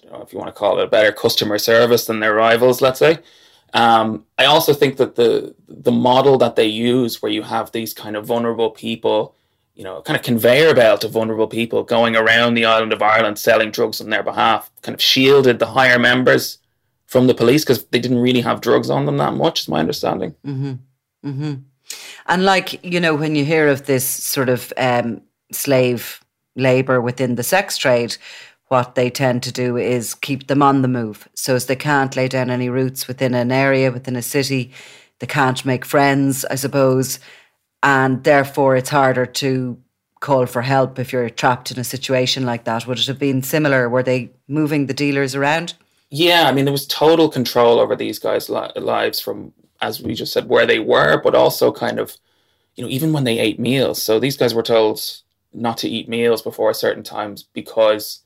I 0.04 0.10
don't 0.10 0.20
know 0.20 0.26
if 0.26 0.34
you 0.34 0.40
want 0.40 0.54
to 0.54 0.60
call 0.60 0.78
it 0.78 0.84
a 0.84 0.88
better 0.88 1.14
customer 1.14 1.58
service 1.58 2.04
than 2.04 2.20
their 2.20 2.34
rivals, 2.34 2.82
let's 2.82 3.00
say. 3.00 3.20
Um, 3.74 4.26
I 4.38 4.44
also 4.44 4.74
think 4.74 4.98
that 4.98 5.16
the 5.16 5.56
the 5.70 5.94
model 5.94 6.38
that 6.40 6.58
they 6.58 6.66
use, 6.66 7.22
where 7.22 7.32
you 7.32 7.44
have 7.44 7.72
these 7.72 7.94
kind 7.94 8.18
of 8.18 8.26
vulnerable 8.26 8.72
people, 8.72 9.36
you 9.74 9.86
know, 9.86 10.02
kind 10.02 10.18
of 10.20 10.24
conveyor 10.26 10.76
belt 10.76 11.06
of 11.06 11.12
vulnerable 11.12 11.48
people 11.48 11.82
going 11.82 12.18
around 12.18 12.56
the 12.56 12.66
island 12.66 12.92
of 12.92 13.02
Ireland 13.02 13.40
selling 13.40 13.72
drugs 13.72 14.02
on 14.02 14.10
their 14.10 14.22
behalf, 14.22 14.70
kind 14.82 14.94
of 14.94 15.02
shielded 15.02 15.60
the 15.60 15.68
higher 15.68 15.98
members 15.98 16.58
from 17.06 17.28
the 17.28 17.34
police 17.34 17.64
because 17.64 17.86
they 17.86 18.00
didn't 18.00 18.20
really 18.20 18.42
have 18.42 18.60
drugs 18.60 18.90
on 18.90 19.06
them 19.06 19.16
that 19.16 19.36
much, 19.36 19.62
is 19.62 19.70
my 19.70 19.80
understanding. 19.80 20.36
Mm-hmm. 20.46 20.74
Mm-hmm. 21.26 21.54
And 22.26 22.44
like 22.44 22.84
you 22.84 23.00
know, 23.00 23.16
when 23.16 23.36
you 23.36 23.46
hear 23.46 23.70
of 23.70 23.86
this 23.86 24.06
sort 24.06 24.50
of 24.50 24.74
um, 24.76 25.22
slave 25.54 26.20
labour 26.58 27.00
within 27.00 27.36
the 27.36 27.44
sex 27.44 27.78
trade, 27.78 28.18
what 28.68 28.96
they 28.96 29.10
tend 29.10 29.44
to 29.44 29.52
do 29.52 29.78
is 29.78 30.14
keep 30.14 30.48
them 30.48 30.62
on 30.62 30.82
the 30.82 30.88
move. 30.88 31.28
So 31.36 31.56
as 31.56 31.68
they 31.68 31.76
can't 31.76 32.16
lay 32.16 32.28
down 32.28 32.50
any 32.50 32.70
roots 32.70 33.08
within 33.08 33.34
an 33.34 33.52
area, 33.52 33.92
within 33.92 34.18
a 34.18 34.22
city, 34.22 34.74
they 35.20 35.28
can't 35.28 35.66
make 35.66 35.86
friends, 35.86 36.44
I 36.46 36.56
suppose. 36.56 37.20
And 37.82 38.24
therefore 38.24 38.76
it's 38.76 38.90
harder 38.90 39.26
to 39.26 39.78
call 40.20 40.46
for 40.48 40.62
help 40.62 41.00
if 41.00 41.14
you're 41.14 41.30
trapped 41.30 41.72
in 41.72 41.80
a 41.80 41.84
situation 41.84 42.46
like 42.46 42.66
that. 42.66 42.88
Would 42.88 43.00
it 43.00 43.08
have 43.08 43.20
been 43.20 43.44
similar? 43.44 43.88
Were 43.88 44.04
they 44.04 44.32
moving 44.48 44.88
the 44.88 44.94
dealers 44.94 45.36
around? 45.36 45.76
Yeah, 46.10 46.48
I 46.48 46.52
mean, 46.52 46.66
there 46.66 46.72
was 46.72 46.88
total 46.88 47.30
control 47.30 47.80
over 47.80 47.96
these 47.96 48.18
guys' 48.18 48.50
li- 48.50 48.72
lives 48.76 49.20
from, 49.20 49.54
as 49.82 50.02
we 50.02 50.14
just 50.14 50.34
said, 50.34 50.48
where 50.50 50.66
they 50.66 50.80
were, 50.80 51.22
but 51.22 51.36
also 51.36 51.72
kind 51.72 52.00
of, 52.00 52.18
you 52.76 52.84
know, 52.84 52.90
even 52.90 53.14
when 53.14 53.26
they 53.26 53.40
ate 53.40 53.60
meals. 53.60 54.02
So 54.02 54.20
these 54.20 54.38
guys 54.38 54.54
were 54.54 54.64
told 54.64 55.02
not 55.58 55.78
to 55.80 55.90
eat 55.90 56.08
meals 56.08 56.42
before 56.42 56.74
certain 56.74 57.04
times 57.04 57.44
because 57.54 58.22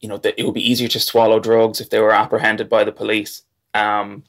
you 0.00 0.08
know 0.08 0.16
that 0.18 0.38
it 0.38 0.44
would 0.44 0.54
be 0.54 0.70
easier 0.70 0.88
to 0.88 1.00
swallow 1.00 1.40
drugs 1.40 1.80
if 1.80 1.90
they 1.90 2.00
were 2.00 2.12
apprehended 2.12 2.68
by 2.68 2.84
the 2.84 2.92
police. 2.92 3.42
Um, 3.72 4.24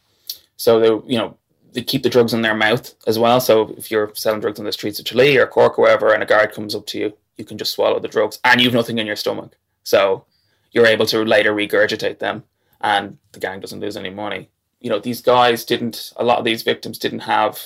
so 0.58 0.80
they 0.80 1.14
you 1.14 1.18
know 1.18 1.38
they 1.74 1.82
keep 1.82 2.04
the 2.04 2.10
drugs 2.10 2.34
in 2.34 2.42
their 2.42 2.56
mouth 2.56 2.94
as 3.08 3.20
well. 3.20 3.40
So 3.42 3.76
if 3.78 3.92
you're 3.92 4.12
selling 4.16 4.40
drugs 4.40 4.60
on 4.60 4.66
the 4.66 4.72
streets 4.72 5.00
of 5.00 5.06
Chile 5.06 5.38
or 5.38 5.48
Cork 5.48 5.78
or 5.78 5.84
wherever, 5.84 6.14
and 6.14 6.24
a 6.24 6.26
guard 6.26 6.54
comes 6.54 6.74
up 6.74 6.86
to 6.88 7.00
you, 7.00 7.14
you 7.38 7.44
can 7.44 7.58
just 7.58 7.74
swallow 7.74 8.00
the 8.00 8.08
drugs, 8.08 8.40
and 8.44 8.62
you've 8.62 8.74
nothing 8.74 8.98
in 8.98 9.08
your 9.08 9.18
stomach. 9.18 9.58
So 9.84 10.26
you're 10.72 10.86
able 10.86 11.06
to 11.08 11.24
later 11.24 11.54
regurgitate 11.54 12.20
them, 12.20 12.44
and 12.82 13.18
the 13.34 13.40
gang 13.40 13.60
doesn't 13.60 13.80
lose 13.80 13.98
any 13.98 14.10
money. 14.10 14.50
You 14.80 14.90
know 14.90 15.00
these 15.00 15.22
guys 15.22 15.66
didn't. 15.66 16.14
A 16.18 16.24
lot 16.24 16.40
of 16.40 16.46
these 16.46 16.64
victims 16.64 16.98
didn't 16.98 17.20
have 17.20 17.62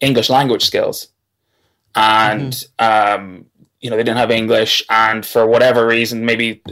English 0.00 0.30
language 0.30 0.64
skills, 0.64 1.08
and 1.94 2.52
mm-hmm. 2.52 3.24
um, 3.24 3.46
you 3.84 3.90
know 3.90 3.96
they 3.98 4.02
didn't 4.02 4.16
have 4.16 4.30
English, 4.30 4.82
and 4.88 5.26
for 5.26 5.46
whatever 5.46 5.86
reason, 5.86 6.24
maybe 6.24 6.62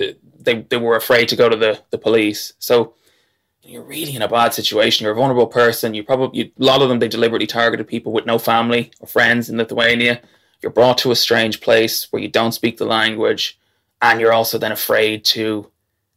they 0.40 0.62
they 0.62 0.78
were 0.78 0.97
afraid 0.97 1.28
to 1.28 1.37
go 1.37 1.50
to 1.50 1.57
the 1.57 1.78
the 1.90 1.99
police. 1.99 2.54
So 2.59 2.95
you're 3.62 3.83
really 3.83 4.16
in 4.16 4.23
a 4.23 4.28
bad 4.28 4.54
situation. 4.54 5.04
You're 5.04 5.12
a 5.12 5.16
vulnerable 5.16 5.47
person. 5.47 5.92
You 5.92 6.04
probably 6.04 6.38
you, 6.38 6.50
a 6.59 6.64
lot 6.64 6.81
of 6.81 6.88
them 6.88 7.00
they 7.00 7.09
deliberately 7.09 7.47
targeted 7.47 7.87
people 7.87 8.12
with 8.12 8.25
no 8.25 8.38
family 8.38 8.92
or 9.00 9.07
friends 9.07 9.50
in 9.50 9.59
Lithuania. 9.59 10.23
You're 10.62 10.73
brought 10.73 10.97
to 10.99 11.11
a 11.11 11.16
strange 11.16 11.61
place 11.61 12.11
where 12.11 12.23
you 12.23 12.28
don't 12.28 12.52
speak 12.52 12.78
the 12.78 12.87
language, 12.87 13.59
and 14.00 14.19
you're 14.19 14.33
also 14.33 14.57
then 14.57 14.73
afraid 14.73 15.23
to 15.37 15.71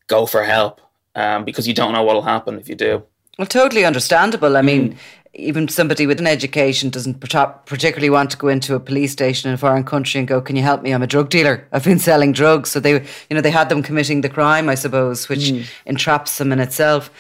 go 0.08 0.26
for 0.26 0.44
help 0.44 0.80
um, 1.14 1.44
because 1.44 1.68
you 1.68 1.74
don't 1.74 1.92
know 1.92 2.04
what'll 2.04 2.22
happen 2.22 2.58
if 2.58 2.70
you 2.70 2.76
do. 2.76 3.04
Well, 3.38 3.48
totally 3.48 3.84
understandable. 3.84 4.56
I 4.56 4.62
mean, 4.62 4.98
even 5.36 5.68
somebody 5.68 6.08
with 6.08 6.20
an 6.20 6.28
education 6.28 6.90
doesn't 6.90 7.20
particularly 7.20 8.10
want 8.10 8.32
to 8.32 8.38
go 8.38 8.48
into 8.48 8.76
a 8.76 8.80
police 8.80 9.12
station 9.12 9.50
in 9.50 9.56
a 9.56 9.58
foreign 9.58 9.84
country 9.84 10.20
and 10.20 10.28
go, 10.28 10.42
"Can 10.42 10.56
you 10.56 10.64
help 10.64 10.82
me? 10.82 10.92
I'm 10.92 11.04
a 11.04 11.08
drug 11.08 11.30
dealer. 11.30 11.68
I've 11.72 11.84
been 11.84 12.00
selling 12.00 12.32
drugs." 12.32 12.72
So 12.72 12.80
they, 12.80 12.94
you 12.94 13.36
know, 13.36 13.42
they 13.42 13.52
had 13.52 13.70
them 13.70 13.84
committing 13.84 14.22
the 14.22 14.30
crime, 14.30 14.70
I 14.70 14.76
suppose, 14.76 15.30
which 15.30 15.52
mm. 15.52 15.66
entraps 15.86 16.38
them 16.38 16.52
in 16.52 16.60
itself. 16.60 17.12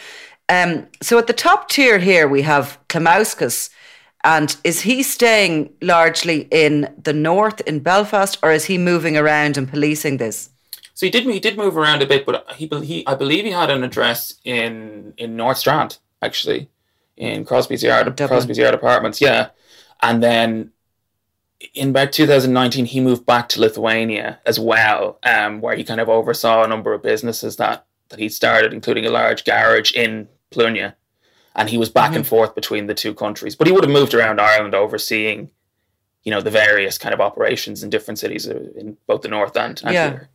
Um, 0.47 0.87
so 1.01 1.17
at 1.17 1.27
the 1.27 1.33
top 1.33 1.69
tier 1.69 1.99
here 1.99 2.27
we 2.27 2.41
have 2.43 2.77
Klimauskas. 2.87 3.69
And 4.23 4.55
is 4.63 4.81
he 4.81 5.03
staying 5.03 5.71
largely 5.81 6.47
in 6.49 6.91
the 7.01 7.13
north 7.13 7.61
in 7.61 7.79
Belfast, 7.79 8.39
or 8.41 8.51
is 8.51 8.65
he 8.65 8.77
moving 8.79 9.15
around 9.15 9.55
and 9.55 9.69
policing 9.69 10.17
this? 10.17 10.49
So 10.95 11.05
he 11.05 11.11
did 11.11 11.25
he 11.25 11.39
did 11.39 11.57
move 11.57 11.77
around 11.77 12.01
a 12.01 12.07
bit, 12.07 12.25
but 12.25 12.45
he, 12.55 12.67
he 12.83 13.05
I 13.05 13.15
believe 13.15 13.45
he 13.45 13.51
had 13.51 13.69
an 13.69 13.83
address 13.83 14.35
in 14.43 15.13
in 15.17 15.35
North 15.35 15.57
Strand 15.57 15.97
actually 16.21 16.69
in 17.17 17.45
Crosby's 17.45 17.83
Yard, 17.83 18.07
Dublin. 18.07 18.27
Crosby's 18.27 18.57
Yard 18.57 18.73
Apartments. 18.73 19.21
Yeah, 19.21 19.49
and 20.01 20.21
then 20.21 20.71
in 21.73 21.89
about 21.89 22.11
2019, 22.11 22.85
he 22.85 22.99
moved 22.99 23.25
back 23.25 23.49
to 23.49 23.61
Lithuania 23.61 24.39
as 24.45 24.59
well, 24.59 25.19
um, 25.23 25.61
where 25.61 25.75
he 25.75 25.83
kind 25.83 26.01
of 26.01 26.09
oversaw 26.09 26.63
a 26.63 26.67
number 26.67 26.93
of 26.93 27.01
businesses 27.01 27.55
that 27.57 27.85
that 28.09 28.19
he 28.19 28.29
started, 28.29 28.73
including 28.73 29.05
a 29.05 29.09
large 29.09 29.45
garage 29.45 29.91
in 29.93 30.27
Plunia. 30.51 30.93
And 31.55 31.69
he 31.69 31.77
was 31.77 31.89
back 31.89 32.09
mm-hmm. 32.09 32.17
and 32.17 32.27
forth 32.27 32.53
between 32.53 32.87
the 32.87 32.93
two 32.93 33.13
countries, 33.13 33.55
but 33.55 33.65
he 33.65 33.73
would 33.73 33.83
have 33.83 33.91
moved 33.91 34.13
around 34.13 34.41
Ireland, 34.41 34.75
overseeing, 34.75 35.49
you 36.23 36.31
know, 36.31 36.41
the 36.41 36.51
various 36.51 36.97
kind 36.97 37.13
of 37.13 37.21
operations 37.21 37.81
in 37.81 37.89
different 37.89 38.19
cities 38.19 38.47
uh, 38.47 38.59
in 38.75 38.97
both 39.07 39.21
the 39.21 39.29
north 39.29 39.55
and, 39.55 39.81
and 39.83 39.93
yeah. 39.93 40.09
Here. 40.09 40.29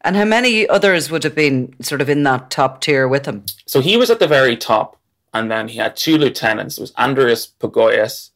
And 0.00 0.16
how 0.16 0.24
many 0.24 0.68
others 0.68 1.10
would 1.10 1.24
have 1.24 1.34
been 1.34 1.74
sort 1.80 2.00
of 2.00 2.10
in 2.10 2.22
that 2.24 2.50
top 2.50 2.80
tier 2.80 3.06
with 3.06 3.26
him? 3.26 3.44
So 3.66 3.80
he 3.80 3.96
was 3.96 4.10
at 4.10 4.18
the 4.18 4.26
very 4.26 4.56
top 4.56 4.98
and 5.34 5.50
then 5.50 5.68
he 5.68 5.78
had 5.78 5.96
two 5.96 6.16
lieutenants. 6.16 6.78
It 6.78 6.80
was 6.80 6.94
Andreas 6.96 7.46
Pagoyas, 7.46 8.30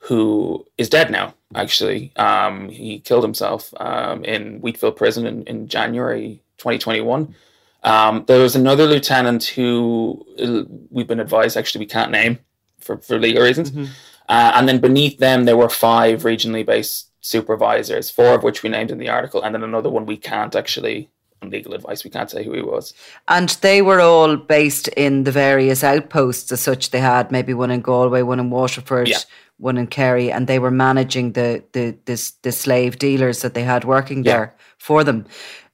who 0.00 0.66
is 0.76 0.88
dead 0.88 1.10
now, 1.10 1.34
actually. 1.54 2.12
Um, 2.16 2.68
he 2.68 2.98
killed 2.98 3.22
himself 3.22 3.72
um, 3.78 4.24
in 4.24 4.60
Wheatfield 4.60 4.96
Prison 4.96 5.26
in, 5.26 5.44
in 5.44 5.68
January 5.68 6.42
2021. 6.58 7.34
Um, 7.82 8.24
there 8.26 8.40
was 8.40 8.56
another 8.56 8.86
lieutenant 8.86 9.44
who 9.44 10.26
uh, 10.38 10.64
we've 10.90 11.06
been 11.06 11.20
advised 11.20 11.56
actually 11.56 11.78
we 11.78 11.86
can't 11.86 12.10
name 12.10 12.38
for, 12.78 12.98
for 12.98 13.18
legal 13.18 13.44
reasons. 13.44 13.70
Mm-hmm. 13.70 13.84
Uh, 14.28 14.52
and 14.54 14.68
then 14.68 14.78
beneath 14.78 15.18
them, 15.18 15.44
there 15.44 15.56
were 15.56 15.68
five 15.68 16.22
regionally 16.22 16.66
based 16.66 17.10
supervisors, 17.20 18.10
four 18.10 18.34
of 18.34 18.42
which 18.42 18.62
we 18.62 18.68
named 18.68 18.90
in 18.90 18.98
the 18.98 19.08
article, 19.08 19.42
and 19.42 19.54
then 19.54 19.62
another 19.62 19.90
one 19.90 20.06
we 20.06 20.16
can't 20.16 20.54
actually 20.54 21.10
legal 21.48 21.74
advice. 21.74 22.04
We 22.04 22.10
can't 22.10 22.30
say 22.30 22.44
who 22.44 22.52
he 22.52 22.62
was. 22.62 22.92
And 23.28 23.48
they 23.60 23.82
were 23.82 24.00
all 24.00 24.36
based 24.36 24.88
in 24.88 25.24
the 25.24 25.32
various 25.32 25.82
outposts 25.82 26.52
as 26.52 26.60
such. 26.60 26.90
They 26.90 27.00
had 27.00 27.30
maybe 27.30 27.54
one 27.54 27.70
in 27.70 27.80
Galway, 27.80 28.22
one 28.22 28.40
in 28.40 28.50
Waterford, 28.50 29.08
yeah. 29.08 29.18
one 29.58 29.78
in 29.78 29.86
Kerry, 29.86 30.30
and 30.30 30.46
they 30.46 30.58
were 30.58 30.70
managing 30.70 31.32
the 31.32 31.62
the 31.72 31.96
the, 32.04 32.32
the 32.42 32.52
slave 32.52 32.98
dealers 32.98 33.42
that 33.42 33.54
they 33.54 33.62
had 33.62 33.84
working 33.84 34.24
yeah. 34.24 34.32
there 34.32 34.54
for 34.78 35.04
them. 35.04 35.26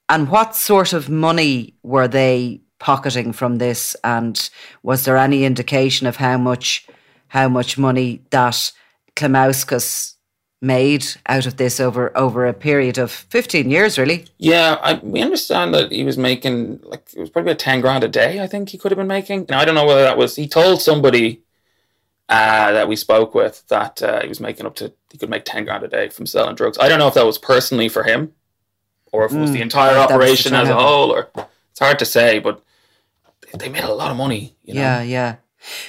And 0.09 0.31
what 0.31 0.55
sort 0.55 0.93
of 0.93 1.09
money 1.09 1.75
were 1.83 2.09
they 2.09 2.61
pocketing 2.79 3.33
from 3.33 3.59
this? 3.59 3.97
And 4.05 4.51
was 4.83 5.05
there 5.05 5.17
any 5.17 5.45
indication 5.45 6.07
of 6.07 6.17
how 6.17 6.39
much 6.39 6.87
how 7.29 7.49
much 7.49 7.77
money 7.77 8.23
that 8.31 8.73
Klimauskas 9.17 10.16
made 10.63 11.07
out 11.27 11.47
of 11.47 11.57
this 11.59 11.79
over 11.79 12.17
over 12.17 12.47
a 12.47 12.55
period 12.55 12.97
of 12.97 13.11
15 13.11 13.71
years 13.71 13.99
really 13.99 14.25
Yeah, 14.39 14.79
I, 14.83 14.95
we 15.03 15.21
understand 15.21 15.75
that 15.75 15.93
he 15.93 16.05
was 16.05 16.17
making 16.17 16.81
like 16.83 17.09
it 17.15 17.21
was 17.21 17.31
probably 17.31 17.53
about 17.53 17.59
ten 17.59 17.81
grand 17.81 18.05
a 18.05 18.09
day. 18.09 18.41
I 18.41 18.47
think 18.47 18.71
he 18.71 18.79
could 18.79 18.91
have 18.91 18.97
been 18.97 19.07
making. 19.07 19.47
Now 19.49 19.61
I 19.61 19.65
don't 19.65 19.75
know 19.75 19.87
whether 19.87 20.03
that 20.03 20.17
was. 20.17 20.37
He 20.37 20.49
told 20.49 20.81
somebody 20.81 21.43
uh, 22.29 22.73
that 22.73 22.89
we 22.89 22.97
spoke 22.97 23.35
with 23.35 23.67
that 23.69 24.03
uh, 24.03 24.23
he 24.23 24.29
was 24.29 24.41
making 24.41 24.67
up 24.67 24.75
to 24.77 24.93
he 25.11 25.19
could 25.19 25.31
make 25.31 25.45
ten 25.45 25.65
grand 25.65 25.85
a 25.85 25.89
day 25.89 26.09
from 26.09 26.27
selling 26.27 26.55
drugs. 26.55 26.79
I 26.79 26.89
don't 26.89 26.99
know 26.99 27.09
if 27.09 27.15
that 27.15 27.27
was 27.27 27.39
personally 27.39 27.89
for 27.89 28.05
him, 28.05 28.33
or 29.13 29.27
if 29.27 29.33
it 29.33 29.39
was 29.39 29.53
the 29.53 29.61
entire 29.61 29.95
that 29.95 30.01
was 30.01 30.09
the 30.09 30.15
operation 30.15 30.55
as 30.55 30.69
a 30.69 30.75
whole. 30.75 31.11
Or 31.13 31.31
it's 31.71 31.81
hard 31.81 31.99
to 31.99 32.07
say, 32.07 32.39
but 32.39 32.63
they 33.59 33.69
made 33.69 33.85
a 33.85 33.93
lot 33.93 34.11
of 34.11 34.17
money. 34.17 34.57
You 34.65 34.75
know? 34.75 34.81
yeah 34.81 35.03
yeah 35.03 35.37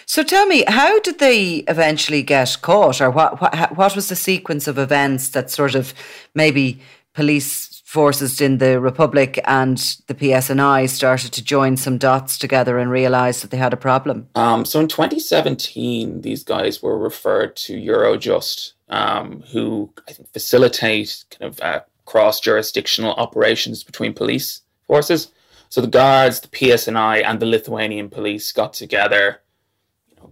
so 0.06 0.24
tell 0.24 0.46
me 0.46 0.64
how 0.68 1.00
did 1.00 1.20
they 1.20 1.58
eventually 1.68 2.24
get 2.24 2.58
caught 2.62 3.02
or 3.02 3.10
what 3.10 3.42
what, 3.42 3.76
what 3.78 3.96
was 3.96 4.10
the 4.10 4.16
sequence 4.16 4.68
of 4.68 4.78
events 4.78 5.30
that 5.30 5.50
sort 5.50 5.76
of 5.76 5.94
maybe 6.34 6.80
police 7.14 7.82
forces 7.86 8.42
in 8.42 8.58
the 8.58 8.80
republic 8.80 9.40
and 9.46 9.78
the 10.08 10.14
PSNI 10.14 10.90
started 10.90 11.32
to 11.34 11.44
join 11.44 11.78
some 11.78 11.98
dots 11.98 12.38
together 12.38 12.78
and 12.78 12.92
realize 12.92 13.42
that 13.42 13.50
they 13.50 13.58
had 13.58 13.74
a 13.74 13.78
problem 13.78 14.28
Um, 14.36 14.66
so 14.66 14.80
in 14.80 14.88
2017, 14.88 16.22
these 16.22 16.44
guys 16.44 16.84
were 16.84 16.98
referred 16.98 17.56
to 17.58 17.74
Eurojust, 17.74 18.74
um, 18.90 19.42
who 19.52 19.92
I 20.08 20.12
think 20.12 20.32
facilitate 20.34 21.24
kind 21.32 21.52
of 21.52 21.60
uh, 21.62 21.82
cross 22.06 22.40
jurisdictional 22.40 23.14
operations 23.14 23.84
between 23.84 24.14
police 24.14 24.62
forces. 24.88 25.32
So 25.70 25.82
the 25.82 25.88
guards, 25.88 26.40
the 26.40 26.48
PSNI, 26.48 27.24
and 27.24 27.40
the 27.40 27.46
Lithuanian 27.46 28.10
police 28.10 28.52
got 28.52 28.74
together, 28.74 29.42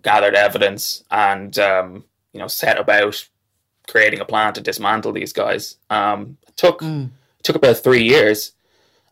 gathered 0.06 0.36
evidence, 0.36 1.04
and 1.12 1.60
um, 1.60 2.06
you 2.32 2.40
know 2.40 2.48
set 2.48 2.80
about 2.80 3.28
creating 3.88 4.22
a 4.22 4.26
plan 4.26 4.54
to 4.54 4.62
dismantle 4.62 5.12
these 5.12 5.34
guys. 5.34 5.76
Um, 5.90 6.38
it 6.48 6.56
took 6.56 6.82
took 7.44 7.56
about 7.56 7.78
three 7.78 8.04
years. 8.04 8.54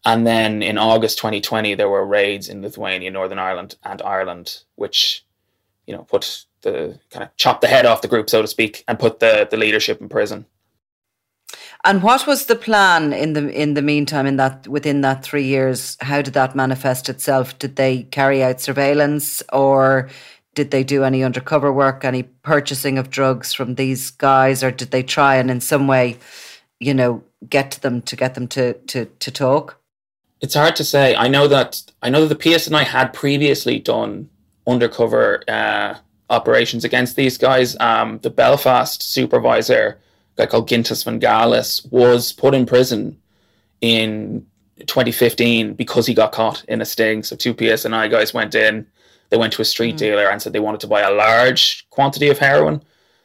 And 0.05 0.27
then 0.27 0.61
in 0.61 0.77
August 0.77 1.17
2020, 1.19 1.75
there 1.75 1.87
were 1.87 2.05
raids 2.05 2.49
in 2.49 2.61
Lithuania, 2.61 3.09
Northern 3.09 3.39
Ireland, 3.39 3.75
and 3.83 4.01
Ireland, 4.01 4.63
which, 4.75 5.23
you 5.87 5.95
know, 5.95 6.03
put 6.03 6.45
the 6.61 6.99
kind 7.09 7.23
of 7.23 7.35
chopped 7.37 7.61
the 7.61 7.67
head 7.67 7.85
off 7.85 8.01
the 8.01 8.09
group, 8.09 8.29
so 8.29 8.41
to 8.41 8.47
speak, 8.47 8.83
and 8.87 8.99
put 8.99 9.19
the, 9.19 9.47
the 9.49 9.55
leadership 9.55 10.01
in 10.01 10.09
prison. 10.09 10.45
And 11.85 12.03
what 12.03 12.27
was 12.27 12.45
the 12.45 12.55
plan 12.55 13.13
in 13.13 13.33
the 13.33 13.49
in 13.49 13.73
the 13.75 13.81
meantime? 13.81 14.25
In 14.25 14.37
that 14.37 14.67
within 14.67 15.01
that 15.01 15.23
three 15.23 15.43
years, 15.45 15.97
how 16.01 16.21
did 16.21 16.33
that 16.33 16.55
manifest 16.55 17.09
itself? 17.09 17.57
Did 17.59 17.75
they 17.75 18.03
carry 18.03 18.43
out 18.43 18.61
surveillance, 18.61 19.43
or 19.51 20.09
did 20.55 20.71
they 20.71 20.83
do 20.83 21.03
any 21.03 21.23
undercover 21.23 21.71
work, 21.71 22.05
any 22.05 22.23
purchasing 22.23 22.97
of 22.97 23.09
drugs 23.09 23.53
from 23.53 23.75
these 23.75 24.11
guys, 24.11 24.63
or 24.63 24.71
did 24.71 24.91
they 24.91 25.03
try 25.03 25.35
and 25.35 25.49
in 25.49 25.61
some 25.61 25.87
way, 25.87 26.17
you 26.79 26.93
know, 26.93 27.23
get 27.49 27.71
to 27.71 27.81
them 27.81 28.01
to 28.03 28.15
get 28.15 28.35
them 28.35 28.47
to 28.49 28.73
to 28.73 29.05
to 29.05 29.31
talk? 29.31 29.79
It's 30.41 30.55
hard 30.55 30.75
to 30.75 30.83
say. 30.83 31.15
I 31.15 31.27
know 31.27 31.47
that 31.47 31.81
I 32.01 32.09
know 32.09 32.25
that 32.25 32.37
the 32.37 32.49
PSNI 32.49 32.83
had 32.83 33.13
previously 33.13 33.79
done 33.79 34.29
undercover 34.67 35.43
uh, 35.47 35.95
operations 36.29 36.83
against 36.83 37.15
these 37.15 37.37
guys. 37.37 37.77
Um, 37.79 38.19
the 38.19 38.29
Belfast 38.29 39.01
supervisor, 39.01 39.99
a 40.37 40.41
guy 40.41 40.45
called 40.45 40.69
Gintas 40.69 41.05
Vengalis, 41.05 41.89
was 41.91 42.33
put 42.33 42.53
in 42.53 42.65
prison 42.65 43.17
in 43.81 44.45
2015 44.79 45.73
because 45.73 46.07
he 46.07 46.13
got 46.13 46.31
caught 46.31 46.63
in 46.65 46.81
a 46.81 46.85
sting. 46.85 47.23
So 47.23 47.35
two 47.35 47.53
PSNI 47.53 48.09
guys 48.09 48.33
went 48.33 48.55
in. 48.55 48.87
They 49.33 49.39
went 49.39 49.53
to 49.53 49.63
a 49.63 49.65
street 49.65 49.93
hmm. 49.93 49.97
dealer 49.97 50.29
and 50.29 50.39
said 50.39 50.53
they 50.53 50.59
wanted 50.59 50.81
to 50.81 50.87
buy 50.87 51.01
a 51.01 51.11
large 51.11 51.89
quantity 51.89 52.29
of 52.29 52.37
heroin. 52.37 52.83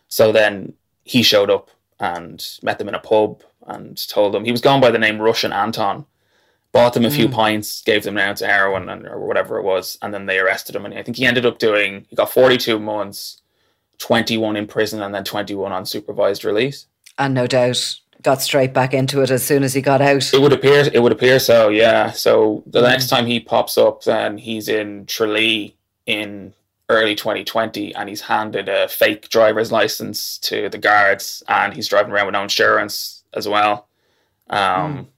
So 0.08 0.32
then 0.32 0.72
he 1.04 1.22
showed 1.22 1.50
up 1.50 1.70
and 2.00 2.42
met 2.62 2.78
them 2.78 2.88
in 2.88 2.94
a 2.94 2.98
pub 2.98 3.42
and 3.66 4.08
told 4.08 4.32
them 4.32 4.46
he 4.46 4.50
was 4.50 4.62
gone 4.62 4.80
by 4.80 4.90
the 4.90 4.98
name 4.98 5.20
Russian 5.20 5.52
Anton. 5.52 6.06
Bought 6.72 6.94
them 6.94 7.04
a 7.04 7.10
few 7.10 7.26
hmm. 7.26 7.34
pints, 7.34 7.82
gave 7.82 8.04
them 8.04 8.16
an 8.16 8.26
ounce 8.26 8.40
of 8.40 8.48
heroin 8.48 8.88
and, 8.88 9.06
or 9.06 9.26
whatever 9.26 9.58
it 9.58 9.64
was, 9.64 9.98
and 10.00 10.14
then 10.14 10.24
they 10.24 10.38
arrested 10.38 10.76
him. 10.76 10.86
And 10.86 10.94
I 10.94 11.02
think 11.02 11.18
he 11.18 11.26
ended 11.26 11.44
up 11.44 11.58
doing 11.58 12.06
he 12.08 12.16
got 12.16 12.32
42 12.32 12.78
months, 12.78 13.42
21 13.98 14.56
in 14.56 14.66
prison, 14.66 15.02
and 15.02 15.14
then 15.14 15.24
21 15.24 15.72
on 15.72 15.84
supervised 15.84 16.42
release. 16.42 16.86
And 17.18 17.34
no 17.34 17.46
doubt 17.46 18.00
got 18.22 18.40
straight 18.40 18.72
back 18.72 18.94
into 18.94 19.20
it 19.20 19.30
as 19.30 19.44
soon 19.44 19.62
as 19.62 19.74
he 19.74 19.82
got 19.82 20.00
out. 20.00 20.32
It 20.32 20.40
would 20.40 20.54
appear. 20.54 20.88
It 20.90 21.02
would 21.02 21.12
appear 21.12 21.38
so. 21.38 21.68
Yeah. 21.68 22.12
So 22.12 22.62
the 22.66 22.80
hmm. 22.80 22.86
next 22.86 23.08
time 23.08 23.26
he 23.26 23.40
pops 23.40 23.76
up, 23.76 24.04
then 24.04 24.38
he's 24.38 24.68
in 24.68 25.04
Tralee 25.04 25.74
in 26.08 26.54
early 26.88 27.14
2020, 27.14 27.94
and 27.94 28.08
he's 28.08 28.22
handed 28.22 28.68
a 28.68 28.88
fake 28.88 29.28
driver's 29.28 29.70
license 29.70 30.38
to 30.38 30.68
the 30.70 30.78
guards, 30.78 31.42
and 31.46 31.74
he's 31.74 31.86
driving 31.86 32.12
around 32.12 32.26
with 32.26 32.32
no 32.32 32.42
insurance 32.42 33.22
as 33.34 33.46
well. 33.46 33.86
Um. 34.50 35.08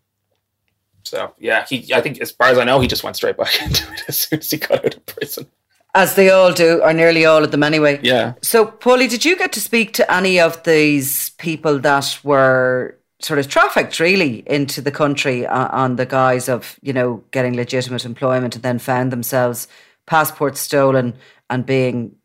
So 1.04 1.32
yeah, 1.38 1.64
he. 1.66 1.94
I 1.94 2.02
think 2.02 2.20
as 2.20 2.32
far 2.32 2.48
as 2.48 2.58
I 2.58 2.64
know, 2.64 2.80
he 2.80 2.88
just 2.88 3.04
went 3.04 3.16
straight 3.16 3.38
back 3.38 3.62
into 3.62 3.90
it 3.92 4.02
as 4.08 4.18
soon 4.18 4.40
as 4.40 4.50
he 4.50 4.58
got 4.58 4.84
out 4.84 4.96
of 4.96 5.06
prison. 5.06 5.46
As 5.94 6.14
they 6.14 6.30
all 6.30 6.52
do, 6.52 6.82
or 6.82 6.92
nearly 6.92 7.24
all 7.24 7.42
of 7.42 7.50
them 7.50 7.62
anyway. 7.62 7.98
Yeah. 8.02 8.34
So, 8.42 8.66
Paulie, 8.66 9.10
did 9.10 9.24
you 9.24 9.36
get 9.36 9.52
to 9.54 9.60
speak 9.60 9.92
to 9.94 10.12
any 10.12 10.38
of 10.38 10.62
these 10.62 11.30
people 11.30 11.80
that 11.80 12.18
were 12.22 12.96
sort 13.18 13.40
of 13.40 13.48
trafficked 13.48 13.98
really 13.98 14.44
into 14.46 14.80
the 14.80 14.92
country 14.92 15.46
on, 15.46 15.66
on 15.68 15.96
the 15.96 16.06
guise 16.06 16.48
of, 16.48 16.78
you 16.80 16.92
know, 16.92 17.24
getting 17.32 17.54
legitimate 17.54 18.04
employment 18.04 18.54
and 18.54 18.62
then 18.62 18.78
found 18.78 19.12
themselves 19.12 19.66
passports 20.10 20.58
stolen 20.58 21.14
and 21.48 21.64
being 21.64 22.16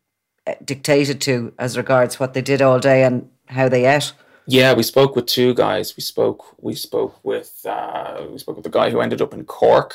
eh, 0.46 0.56
dictated 0.64 1.20
to 1.20 1.54
as 1.56 1.76
regards 1.76 2.18
what 2.18 2.34
they 2.34 2.42
did 2.42 2.60
all 2.60 2.80
day 2.80 3.04
and 3.04 3.30
how 3.46 3.68
they 3.68 3.86
ate? 3.86 4.12
Yeah, 4.48 4.74
we 4.74 4.82
spoke 4.82 5.14
with 5.14 5.26
two 5.26 5.54
guys. 5.54 5.96
We 5.96 6.02
spoke. 6.02 6.56
We 6.60 6.74
spoke 6.74 7.24
with. 7.24 7.64
Uh, 7.64 8.26
we 8.30 8.38
spoke 8.38 8.56
with 8.56 8.64
the 8.64 8.78
guy 8.78 8.90
who 8.90 9.00
ended 9.00 9.22
up 9.22 9.32
in 9.32 9.44
Cork. 9.44 9.94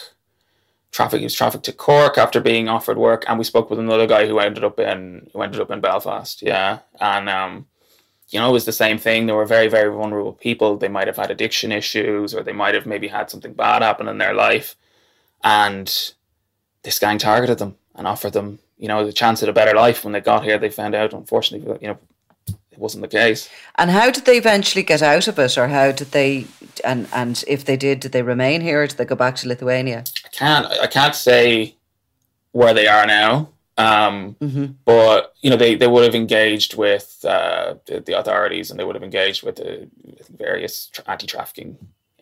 Traffic. 0.91 1.19
He 1.19 1.25
was 1.25 1.33
trafficked 1.33 1.65
to 1.65 1.73
Cork 1.73 2.17
after 2.17 2.41
being 2.41 2.67
offered 2.67 2.97
work, 2.97 3.23
and 3.27 3.37
we 3.37 3.45
spoke 3.45 3.69
with 3.69 3.79
another 3.79 4.07
guy 4.07 4.25
who 4.27 4.39
ended 4.39 4.63
up 4.63 4.79
in 4.79 5.29
who 5.31 5.41
ended 5.41 5.61
up 5.61 5.71
in 5.71 5.79
Belfast. 5.81 6.41
Yeah, 6.41 6.79
and 6.99 7.29
um, 7.29 7.67
you 8.29 8.39
know, 8.39 8.49
it 8.49 8.53
was 8.53 8.65
the 8.65 8.73
same 8.73 8.97
thing. 8.97 9.25
They 9.25 9.33
were 9.33 9.45
very, 9.45 9.67
very 9.67 9.93
vulnerable 9.93 10.33
people. 10.33 10.77
They 10.77 10.89
might 10.89 11.07
have 11.07 11.17
had 11.17 11.31
addiction 11.31 11.71
issues, 11.71 12.33
or 12.33 12.43
they 12.43 12.53
might 12.53 12.75
have 12.75 12.85
maybe 12.85 13.07
had 13.07 13.29
something 13.29 13.53
bad 13.53 13.81
happen 13.81 14.09
in 14.09 14.17
their 14.17 14.33
life, 14.33 14.75
and 15.43 16.13
this 16.83 16.99
gang 16.99 17.17
targeted 17.17 17.57
them 17.59 17.77
and 17.95 18.07
offered 18.07 18.33
them, 18.33 18.59
you 18.77 18.87
know, 18.87 19.05
the 19.05 19.13
chance 19.13 19.43
at 19.43 19.49
a 19.49 19.53
better 19.53 19.75
life. 19.75 20.03
When 20.03 20.13
they 20.13 20.21
got 20.21 20.43
here, 20.43 20.57
they 20.57 20.69
found 20.69 20.95
out, 20.95 21.13
unfortunately, 21.13 21.77
you 21.81 21.87
know, 21.87 21.97
it 22.71 22.79
wasn't 22.79 23.01
the 23.01 23.07
case. 23.07 23.49
And 23.75 23.91
how 23.91 24.11
did 24.11 24.25
they 24.25 24.37
eventually 24.37 24.83
get 24.83 25.01
out 25.01 25.27
of 25.27 25.37
it, 25.39 25.57
or 25.57 25.67
how 25.67 25.91
did 25.91 26.11
they? 26.11 26.47
And 26.83 27.07
and 27.13 27.43
if 27.47 27.65
they 27.65 27.77
did, 27.77 27.99
did 27.99 28.11
they 28.11 28.21
remain 28.23 28.61
here? 28.61 28.83
Or 28.83 28.87
did 28.87 28.97
they 28.97 29.05
go 29.05 29.15
back 29.15 29.35
to 29.37 29.47
Lithuania? 29.47 30.03
I 30.25 30.29
can't 30.29 30.65
I 30.65 30.87
can't 30.87 31.15
say 31.15 31.75
where 32.51 32.73
they 32.73 32.87
are 32.87 33.05
now. 33.05 33.49
Um, 33.77 34.35
But 34.85 35.33
you 35.41 35.49
know 35.49 35.55
they, 35.57 35.75
they 35.75 35.87
would 35.87 36.03
have 36.03 36.15
engaged 36.15 36.75
with 36.77 37.23
uh, 37.27 37.75
the, 37.85 37.99
the 38.01 38.17
authorities 38.19 38.69
and 38.69 38.79
they 38.79 38.83
would 38.83 38.95
have 38.95 39.03
engaged 39.03 39.43
with 39.43 39.55
the 39.55 39.87
with 40.03 40.27
various 40.27 40.87
tra- 40.87 41.05
anti-trafficking 41.07 41.77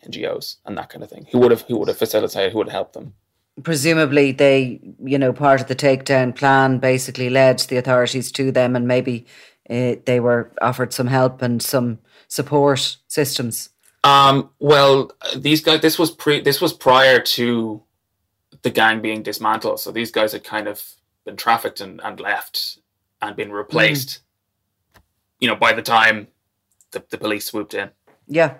NGOs 0.06 0.56
and 0.64 0.78
that 0.78 0.88
kind 0.88 1.02
of 1.02 1.10
thing. 1.10 1.26
Who 1.32 1.38
would 1.40 1.50
have 1.50 1.62
who 1.62 1.76
would 1.78 1.88
have 1.88 1.98
facilitated? 1.98 2.52
Who 2.52 2.58
would 2.58 2.68
have 2.68 2.72
helped 2.80 2.94
them? 2.94 3.14
Presumably 3.62 4.32
they, 4.32 4.80
you 5.02 5.18
know, 5.18 5.32
part 5.32 5.60
of 5.60 5.68
the 5.68 5.76
takedown 5.76 6.34
plan 6.34 6.78
basically 6.78 7.30
led 7.30 7.58
the 7.60 7.76
authorities 7.76 8.32
to 8.32 8.52
them, 8.52 8.76
and 8.76 8.86
maybe 8.86 9.26
uh, 9.68 9.96
they 10.04 10.20
were 10.20 10.52
offered 10.60 10.92
some 10.92 11.06
help 11.06 11.42
and 11.42 11.62
some 11.62 11.98
support 12.28 12.96
systems. 13.08 13.70
Um, 14.02 14.50
well, 14.58 15.12
these 15.36 15.60
guys. 15.60 15.80
This 15.80 15.98
was 15.98 16.10
pre. 16.10 16.40
This 16.40 16.60
was 16.60 16.72
prior 16.72 17.20
to 17.20 17.82
the 18.62 18.70
gang 18.70 19.00
being 19.00 19.22
dismantled. 19.22 19.80
So 19.80 19.90
these 19.90 20.10
guys 20.10 20.32
had 20.32 20.44
kind 20.44 20.68
of 20.68 20.82
been 21.24 21.36
trafficked 21.36 21.80
and, 21.80 22.00
and 22.02 22.18
left 22.18 22.78
and 23.20 23.36
been 23.36 23.52
replaced. 23.52 24.20
You 25.38 25.48
know, 25.48 25.56
by 25.56 25.72
the 25.72 25.82
time 25.82 26.28
the, 26.92 27.04
the 27.10 27.18
police 27.18 27.46
swooped 27.46 27.74
in. 27.74 27.90
Yeah. 28.26 28.54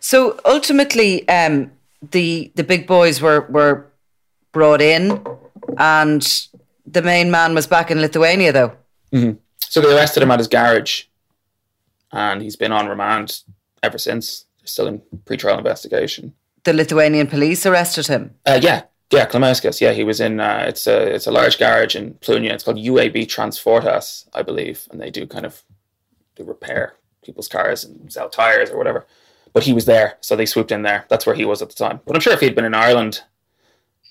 So 0.00 0.40
ultimately, 0.44 1.28
um, 1.28 1.72
the 2.10 2.50
the 2.54 2.64
big 2.64 2.86
boys 2.86 3.20
were 3.20 3.46
were 3.48 3.91
brought 4.52 4.80
in, 4.82 5.24
and 5.78 6.48
the 6.86 7.02
main 7.02 7.30
man 7.30 7.54
was 7.54 7.66
back 7.66 7.90
in 7.90 8.00
Lithuania, 8.00 8.52
though. 8.52 8.72
So 9.58 9.80
they 9.80 9.94
arrested 9.94 10.22
him 10.22 10.30
at 10.30 10.38
his 10.38 10.48
garage, 10.48 11.04
and 12.12 12.42
he's 12.42 12.56
been 12.56 12.72
on 12.72 12.86
remand 12.88 13.42
ever 13.82 13.98
since. 13.98 14.44
They're 14.60 14.66
still 14.66 14.86
in 14.86 15.02
pre-trial 15.24 15.58
investigation. 15.58 16.34
The 16.64 16.72
Lithuanian 16.72 17.26
police 17.26 17.66
arrested 17.66 18.06
him. 18.06 18.34
Uh, 18.46 18.60
yeah, 18.62 18.82
yeah, 19.10 19.26
Klimauskas. 19.26 19.80
Yeah, 19.80 19.92
he 19.92 20.04
was 20.04 20.20
in. 20.20 20.40
Uh, 20.40 20.64
it's 20.68 20.86
a 20.86 21.14
it's 21.14 21.26
a 21.26 21.32
large 21.32 21.58
garage 21.58 21.96
in 21.96 22.14
Plunia. 22.14 22.52
It's 22.52 22.64
called 22.64 22.78
UAB 22.78 23.26
Transportas, 23.26 24.28
I 24.34 24.42
believe, 24.42 24.86
and 24.90 25.00
they 25.00 25.10
do 25.10 25.26
kind 25.26 25.44
of 25.44 25.62
do 26.36 26.44
repair 26.44 26.94
people's 27.24 27.48
cars 27.48 27.84
and 27.84 28.12
sell 28.12 28.28
tires 28.28 28.70
or 28.70 28.78
whatever. 28.78 29.06
But 29.52 29.64
he 29.64 29.72
was 29.72 29.84
there, 29.84 30.16
so 30.20 30.34
they 30.34 30.46
swooped 30.46 30.72
in 30.72 30.82
there. 30.82 31.04
That's 31.08 31.26
where 31.26 31.34
he 31.34 31.44
was 31.44 31.60
at 31.60 31.68
the 31.68 31.74
time. 31.74 32.00
But 32.06 32.16
I'm 32.16 32.20
sure 32.20 32.32
if 32.32 32.40
he'd 32.40 32.54
been 32.54 32.64
in 32.64 32.74
Ireland, 32.74 33.22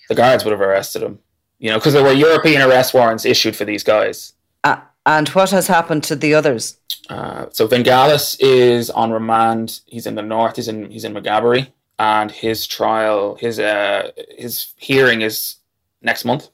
the 0.10 0.16
guards 0.16 0.44
would 0.44 0.52
have 0.52 0.62
arrested 0.62 1.04
him. 1.04 1.20
You 1.60 1.70
know, 1.70 1.78
because 1.78 1.94
there 1.94 2.04
were 2.04 2.12
European 2.14 2.62
arrest 2.62 2.94
warrants 2.94 3.26
issued 3.26 3.56
for 3.56 3.66
these 3.66 3.84
guys. 3.84 4.34
Uh, 4.64 4.78
And 5.06 5.28
what 5.30 5.52
has 5.52 5.68
happened 5.68 6.04
to 6.06 6.16
the 6.16 6.34
others? 6.34 6.78
Uh, 7.10 7.46
so 7.52 7.68
Vengalis 7.68 8.38
is 8.40 8.90
on 8.90 9.12
remand. 9.12 9.82
He's 9.86 10.06
in 10.06 10.16
the 10.16 10.22
north. 10.22 10.56
He's 10.56 10.68
in 10.68 10.92
he's 10.92 11.04
in 11.04 11.14
Maghaberry, 11.14 11.72
and 11.98 12.32
his 12.32 12.68
trial, 12.68 13.36
his 13.40 13.60
uh, 13.60 14.12
his 14.38 14.74
hearing 14.78 15.22
is 15.22 15.58
next 16.02 16.26
month. 16.26 16.50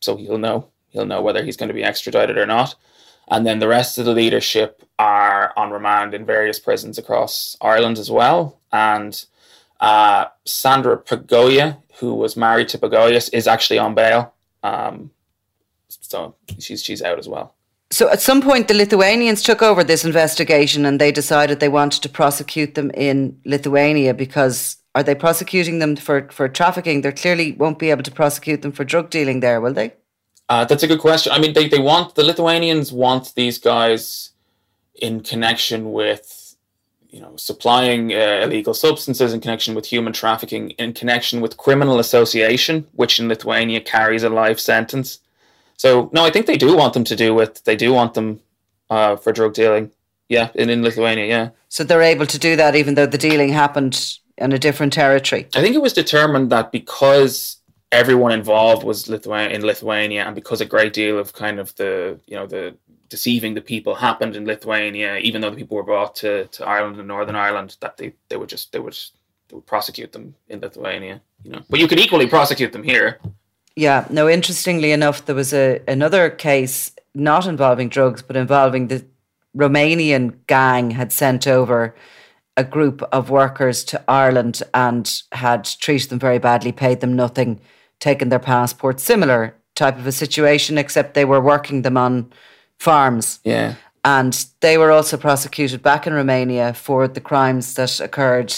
So 0.00 0.16
he'll 0.16 0.38
know 0.38 0.68
he'll 0.90 1.06
know 1.06 1.22
whether 1.22 1.42
he's 1.42 1.56
going 1.56 1.68
to 1.68 1.74
be 1.74 1.84
extradited 1.84 2.36
or 2.36 2.46
not. 2.46 2.76
And 3.28 3.46
then 3.46 3.58
the 3.58 3.68
rest 3.68 3.98
of 3.98 4.04
the 4.04 4.12
leadership 4.12 4.82
are 4.98 5.52
on 5.56 5.70
remand 5.70 6.12
in 6.14 6.26
various 6.26 6.58
prisons 6.58 6.98
across 6.98 7.56
Ireland 7.60 7.98
as 7.98 8.10
well. 8.10 8.60
And 8.70 9.24
uh, 9.84 10.28
Sandra 10.46 10.96
Pagoya, 10.96 11.76
who 11.98 12.14
was 12.14 12.36
married 12.36 12.68
to 12.68 12.78
Pagoyas, 12.78 13.28
is 13.32 13.46
actually 13.46 13.78
on 13.78 13.94
bail. 13.94 14.32
Um, 14.62 15.10
so 15.88 16.34
she's 16.58 16.82
she's 16.82 17.02
out 17.02 17.18
as 17.18 17.28
well. 17.28 17.54
So 17.90 18.08
at 18.08 18.22
some 18.22 18.40
point, 18.40 18.68
the 18.68 18.74
Lithuanians 18.74 19.42
took 19.42 19.62
over 19.62 19.84
this 19.84 20.04
investigation 20.04 20.86
and 20.86 20.98
they 20.98 21.12
decided 21.12 21.60
they 21.60 21.68
wanted 21.68 22.02
to 22.02 22.08
prosecute 22.08 22.74
them 22.74 22.90
in 22.94 23.38
Lithuania 23.44 24.14
because 24.14 24.78
are 24.94 25.02
they 25.02 25.14
prosecuting 25.14 25.80
them 25.80 25.96
for, 25.96 26.28
for 26.30 26.48
trafficking? 26.48 27.02
They 27.02 27.12
clearly 27.12 27.52
won't 27.52 27.78
be 27.78 27.90
able 27.90 28.02
to 28.04 28.10
prosecute 28.10 28.62
them 28.62 28.72
for 28.72 28.84
drug 28.84 29.10
dealing 29.10 29.40
there, 29.40 29.60
will 29.60 29.74
they? 29.74 29.92
Uh, 30.48 30.64
that's 30.64 30.82
a 30.82 30.86
good 30.86 31.00
question. 31.00 31.30
I 31.32 31.38
mean, 31.38 31.52
they, 31.52 31.68
they 31.68 31.78
want 31.78 32.14
the 32.14 32.24
Lithuanians 32.24 32.90
want 32.90 33.34
these 33.34 33.58
guys 33.58 34.30
in 34.94 35.20
connection 35.20 35.92
with 35.92 36.43
you 37.14 37.20
know, 37.20 37.36
supplying 37.36 38.12
uh, 38.12 38.40
illegal 38.42 38.74
substances 38.74 39.32
in 39.32 39.40
connection 39.40 39.76
with 39.76 39.86
human 39.86 40.12
trafficking, 40.12 40.70
in 40.70 40.92
connection 40.92 41.40
with 41.40 41.56
criminal 41.56 42.00
association, 42.00 42.88
which 42.92 43.20
in 43.20 43.28
Lithuania 43.28 43.80
carries 43.80 44.24
a 44.24 44.28
life 44.28 44.58
sentence. 44.58 45.20
So 45.76 46.10
no, 46.12 46.24
I 46.24 46.30
think 46.30 46.46
they 46.46 46.56
do 46.56 46.76
want 46.76 46.92
them 46.92 47.04
to 47.04 47.14
do 47.14 47.38
it. 47.38 47.62
They 47.64 47.76
do 47.76 47.92
want 47.92 48.14
them 48.14 48.40
uh, 48.90 49.14
for 49.14 49.32
drug 49.32 49.54
dealing. 49.54 49.92
Yeah, 50.28 50.48
in, 50.56 50.70
in 50.70 50.82
Lithuania, 50.82 51.26
yeah. 51.26 51.50
So 51.68 51.84
they're 51.84 52.02
able 52.02 52.26
to 52.26 52.38
do 52.38 52.56
that 52.56 52.74
even 52.74 52.94
though 52.96 53.06
the 53.06 53.18
dealing 53.18 53.50
happened 53.50 54.18
in 54.36 54.52
a 54.52 54.58
different 54.58 54.92
territory. 54.92 55.46
I 55.54 55.60
think 55.60 55.76
it 55.76 55.82
was 55.82 55.92
determined 55.92 56.50
that 56.50 56.72
because 56.72 57.58
everyone 57.92 58.32
involved 58.32 58.82
was 58.82 59.08
Lithuania 59.08 59.54
in 59.54 59.64
Lithuania, 59.64 60.24
and 60.24 60.34
because 60.34 60.60
a 60.60 60.66
great 60.66 60.92
deal 60.92 61.18
of 61.18 61.32
kind 61.32 61.60
of 61.60 61.76
the 61.76 62.18
you 62.26 62.34
know 62.34 62.46
the 62.46 62.76
deceiving 63.14 63.54
the 63.54 63.60
people 63.60 63.94
happened 63.94 64.34
in 64.34 64.44
Lithuania, 64.44 65.18
even 65.18 65.40
though 65.40 65.50
the 65.50 65.60
people 65.62 65.76
were 65.76 65.90
brought 65.92 66.16
to, 66.16 66.46
to 66.46 66.66
Ireland 66.66 66.98
and 66.98 67.06
Northern 67.06 67.36
Ireland, 67.36 67.76
that 67.78 67.96
they, 67.96 68.12
they 68.28 68.36
would 68.36 68.48
just 68.48 68.72
they 68.72 68.80
would 68.80 68.98
they 69.48 69.54
would 69.54 69.66
prosecute 69.66 70.10
them 70.10 70.34
in 70.48 70.58
Lithuania. 70.60 71.20
You 71.44 71.52
know, 71.52 71.62
but 71.70 71.78
you 71.78 71.86
could 71.86 72.00
equally 72.00 72.26
prosecute 72.26 72.72
them 72.72 72.82
here. 72.82 73.20
Yeah. 73.76 74.00
No. 74.10 74.28
Interestingly 74.28 74.90
enough, 74.90 75.26
there 75.26 75.36
was 75.36 75.52
a 75.54 75.80
another 75.86 76.28
case 76.28 76.90
not 77.14 77.46
involving 77.46 77.88
drugs, 77.88 78.20
but 78.20 78.36
involving 78.36 78.88
the 78.88 79.04
Romanian 79.56 80.34
gang 80.48 80.90
had 80.90 81.12
sent 81.12 81.46
over 81.46 81.94
a 82.56 82.64
group 82.64 83.00
of 83.12 83.30
workers 83.30 83.84
to 83.84 84.02
Ireland 84.08 84.60
and 84.72 85.06
had 85.30 85.64
treated 85.64 86.10
them 86.10 86.18
very 86.18 86.40
badly, 86.40 86.72
paid 86.72 86.98
them 87.00 87.14
nothing, 87.14 87.60
taken 88.00 88.28
their 88.28 88.40
passports. 88.40 89.04
Similar 89.04 89.54
type 89.76 89.98
of 89.98 90.06
a 90.06 90.12
situation, 90.12 90.78
except 90.78 91.14
they 91.14 91.24
were 91.24 91.40
working 91.40 91.82
them 91.82 91.96
on 91.96 92.32
farms. 92.78 93.40
Yeah. 93.44 93.74
And 94.04 94.46
they 94.60 94.76
were 94.76 94.90
also 94.90 95.16
prosecuted 95.16 95.82
back 95.82 96.06
in 96.06 96.12
Romania 96.12 96.74
for 96.74 97.08
the 97.08 97.20
crimes 97.20 97.74
that 97.74 98.00
occurred 98.00 98.54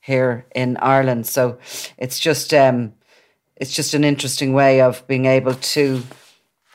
here 0.00 0.46
in 0.54 0.76
Ireland. 0.78 1.26
So 1.26 1.58
it's 1.96 2.18
just 2.18 2.52
um, 2.52 2.92
it's 3.56 3.72
just 3.72 3.94
an 3.94 4.04
interesting 4.04 4.52
way 4.52 4.82
of 4.82 5.06
being 5.06 5.24
able 5.24 5.54
to 5.54 6.02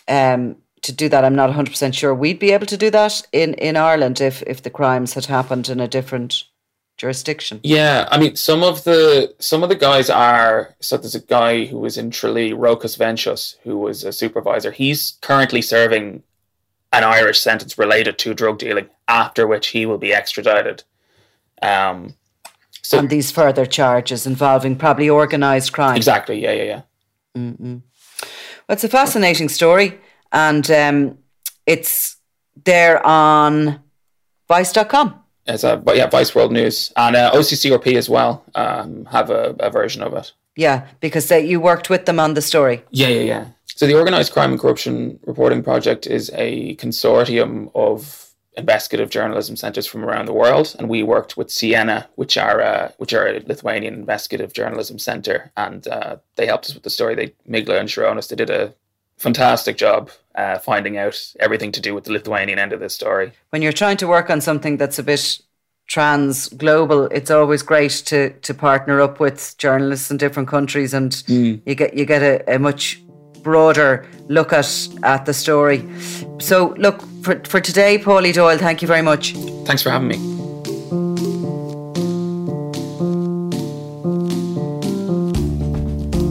um, 0.07 0.55
to 0.81 0.91
do 0.91 1.09
that. 1.09 1.23
I'm 1.23 1.35
not 1.35 1.49
100 1.49 1.69
percent 1.69 1.93
sure 1.93 2.15
we'd 2.15 2.39
be 2.39 2.51
able 2.51 2.65
to 2.67 2.77
do 2.77 2.89
that 2.89 3.21
in 3.31 3.53
in 3.55 3.77
Ireland 3.77 4.19
if 4.19 4.41
if 4.43 4.63
the 4.63 4.71
crimes 4.71 5.13
had 5.13 5.25
happened 5.25 5.69
in 5.69 5.79
a 5.79 5.87
different 5.87 6.45
jurisdiction. 6.97 7.59
Yeah, 7.63 8.07
I 8.09 8.17
mean, 8.17 8.35
some 8.35 8.63
of 8.63 8.83
the 8.83 9.35
some 9.39 9.63
of 9.63 9.69
the 9.69 9.75
guys 9.75 10.09
are. 10.09 10.75
So 10.79 10.97
there's 10.97 11.15
a 11.15 11.19
guy 11.19 11.65
who 11.65 11.79
was 11.79 11.97
in 11.97 12.09
Tralee, 12.09 12.51
Rokas 12.51 12.97
Vencius, 12.97 13.55
who 13.63 13.77
was 13.77 14.03
a 14.03 14.11
supervisor. 14.11 14.71
He's 14.71 15.17
currently 15.21 15.61
serving 15.61 16.23
an 16.91 17.03
Irish 17.03 17.39
sentence 17.39 17.77
related 17.77 18.17
to 18.19 18.33
drug 18.33 18.59
dealing, 18.59 18.89
after 19.07 19.45
which 19.47 19.67
he 19.67 19.85
will 19.85 19.97
be 19.97 20.13
extradited. 20.13 20.83
Um, 21.61 22.15
so 22.81 22.99
and 22.99 23.09
these 23.09 23.31
further 23.31 23.65
charges 23.65 24.25
involving 24.25 24.75
probably 24.77 25.09
organised 25.09 25.73
crime. 25.73 25.97
Exactly. 25.97 26.41
Yeah. 26.41 26.53
Yeah. 26.53 26.63
Yeah. 26.63 26.81
Mm-mm. 27.35 27.81
Well, 28.67 28.73
it's 28.73 28.83
a 28.83 28.89
fascinating 28.89 29.49
story, 29.49 29.99
and 30.31 30.69
um, 30.71 31.17
it's 31.65 32.17
there 32.63 33.05
on 33.05 33.81
Vice.com. 34.47 35.23
It's 35.45 35.63
a 35.63 35.77
but 35.77 35.95
yeah, 35.95 36.07
Vice 36.07 36.35
World 36.35 36.51
News 36.51 36.91
and 36.97 37.15
uh, 37.15 37.31
OCCRP 37.33 37.95
as 37.95 38.09
well 38.09 38.43
um, 38.55 39.05
have 39.05 39.29
a, 39.29 39.55
a 39.59 39.69
version 39.69 40.01
of 40.01 40.13
it. 40.13 40.33
Yeah, 40.55 40.87
because 40.99 41.27
they, 41.27 41.45
you 41.45 41.61
worked 41.61 41.89
with 41.89 42.05
them 42.05 42.19
on 42.19 42.33
the 42.33 42.41
story. 42.41 42.83
Yeah, 42.89 43.07
yeah, 43.09 43.21
yeah. 43.21 43.45
So 43.77 43.85
the 43.85 43.93
Organised 43.93 44.33
Crime 44.33 44.53
and 44.53 44.59
Corruption 44.59 45.19
Reporting 45.27 45.61
Project 45.61 46.07
is 46.07 46.31
a 46.33 46.75
consortium 46.77 47.69
of 47.75 48.31
investigative 48.57 49.11
journalism 49.11 49.55
centres 49.55 49.85
from 49.85 50.03
around 50.03 50.25
the 50.25 50.33
world, 50.33 50.75
and 50.79 50.89
we 50.89 51.03
worked 51.03 51.37
with 51.37 51.51
Siena, 51.51 52.09
which 52.15 52.37
are 52.37 52.59
uh, 52.59 52.91
which 52.97 53.13
are 53.13 53.27
a 53.27 53.39
Lithuanian 53.45 53.93
investigative 53.93 54.51
journalism 54.51 54.97
centre, 54.97 55.51
and 55.55 55.87
uh, 55.87 56.15
they 56.37 56.47
helped 56.47 56.65
us 56.65 56.73
with 56.73 56.81
the 56.81 56.89
story. 56.89 57.13
They 57.13 57.35
Migla 57.47 57.79
and 57.79 57.87
Sharonis, 57.87 58.29
they 58.29 58.35
did 58.35 58.49
a 58.49 58.73
fantastic 59.17 59.77
job 59.77 60.09
uh, 60.33 60.57
finding 60.57 60.97
out 60.97 61.31
everything 61.39 61.71
to 61.73 61.79
do 61.79 61.93
with 61.93 62.05
the 62.05 62.13
Lithuanian 62.13 62.57
end 62.57 62.73
of 62.73 62.79
this 62.79 62.95
story. 62.95 63.31
When 63.51 63.61
you're 63.61 63.73
trying 63.73 63.97
to 63.97 64.07
work 64.07 64.31
on 64.31 64.41
something 64.41 64.77
that's 64.77 64.97
a 64.97 65.03
bit 65.03 65.39
trans 65.85 66.49
global, 66.49 67.05
it's 67.05 67.29
always 67.29 67.61
great 67.61 67.91
to 68.07 68.31
to 68.31 68.55
partner 68.55 69.01
up 69.01 69.19
with 69.19 69.55
journalists 69.59 70.09
in 70.09 70.17
different 70.17 70.49
countries, 70.49 70.95
and 70.95 71.11
mm. 71.11 71.61
you 71.63 71.75
get 71.75 71.93
you 71.93 72.05
get 72.05 72.23
a, 72.23 72.55
a 72.55 72.57
much 72.57 73.03
broader 73.47 74.05
look 74.27 74.51
at, 74.51 74.69
at 75.03 75.25
the 75.25 75.33
story. 75.33 75.79
So, 76.39 76.75
look, 76.77 77.01
for, 77.23 77.39
for 77.45 77.61
today, 77.61 77.97
Paulie 77.97 78.33
Doyle, 78.33 78.57
thank 78.57 78.81
you 78.81 78.87
very 78.87 79.01
much. 79.01 79.33
Thanks 79.65 79.81
for 79.81 79.89
having 79.89 80.09
me. 80.09 80.17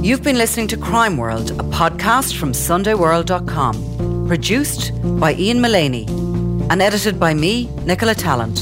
You've 0.06 0.22
been 0.22 0.38
listening 0.38 0.68
to 0.68 0.76
Crime 0.76 1.16
World, 1.16 1.50
a 1.52 1.64
podcast 1.80 2.36
from 2.36 2.52
SundayWorld.com, 2.52 4.26
produced 4.28 4.92
by 5.18 5.34
Ian 5.34 5.60
Mullaney 5.60 6.04
and 6.70 6.82
edited 6.82 7.18
by 7.18 7.32
me, 7.34 7.68
Nicola 7.84 8.14
Tallant. 8.14 8.58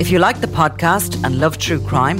If 0.00 0.10
you 0.10 0.18
like 0.18 0.40
the 0.40 0.48
podcast 0.48 1.24
and 1.24 1.38
love 1.38 1.58
true 1.58 1.80
crime, 1.80 2.18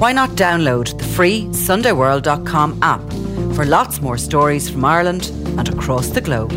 why 0.00 0.12
not 0.12 0.30
download 0.30 0.98
the 0.98 1.04
free 1.04 1.44
SundayWorld.com 1.66 2.78
app? 2.82 3.25
For 3.56 3.64
lots 3.64 4.02
more 4.02 4.18
stories 4.18 4.68
from 4.68 4.84
Ireland 4.84 5.32
and 5.58 5.66
across 5.70 6.08
the 6.08 6.20
globe. 6.20 6.52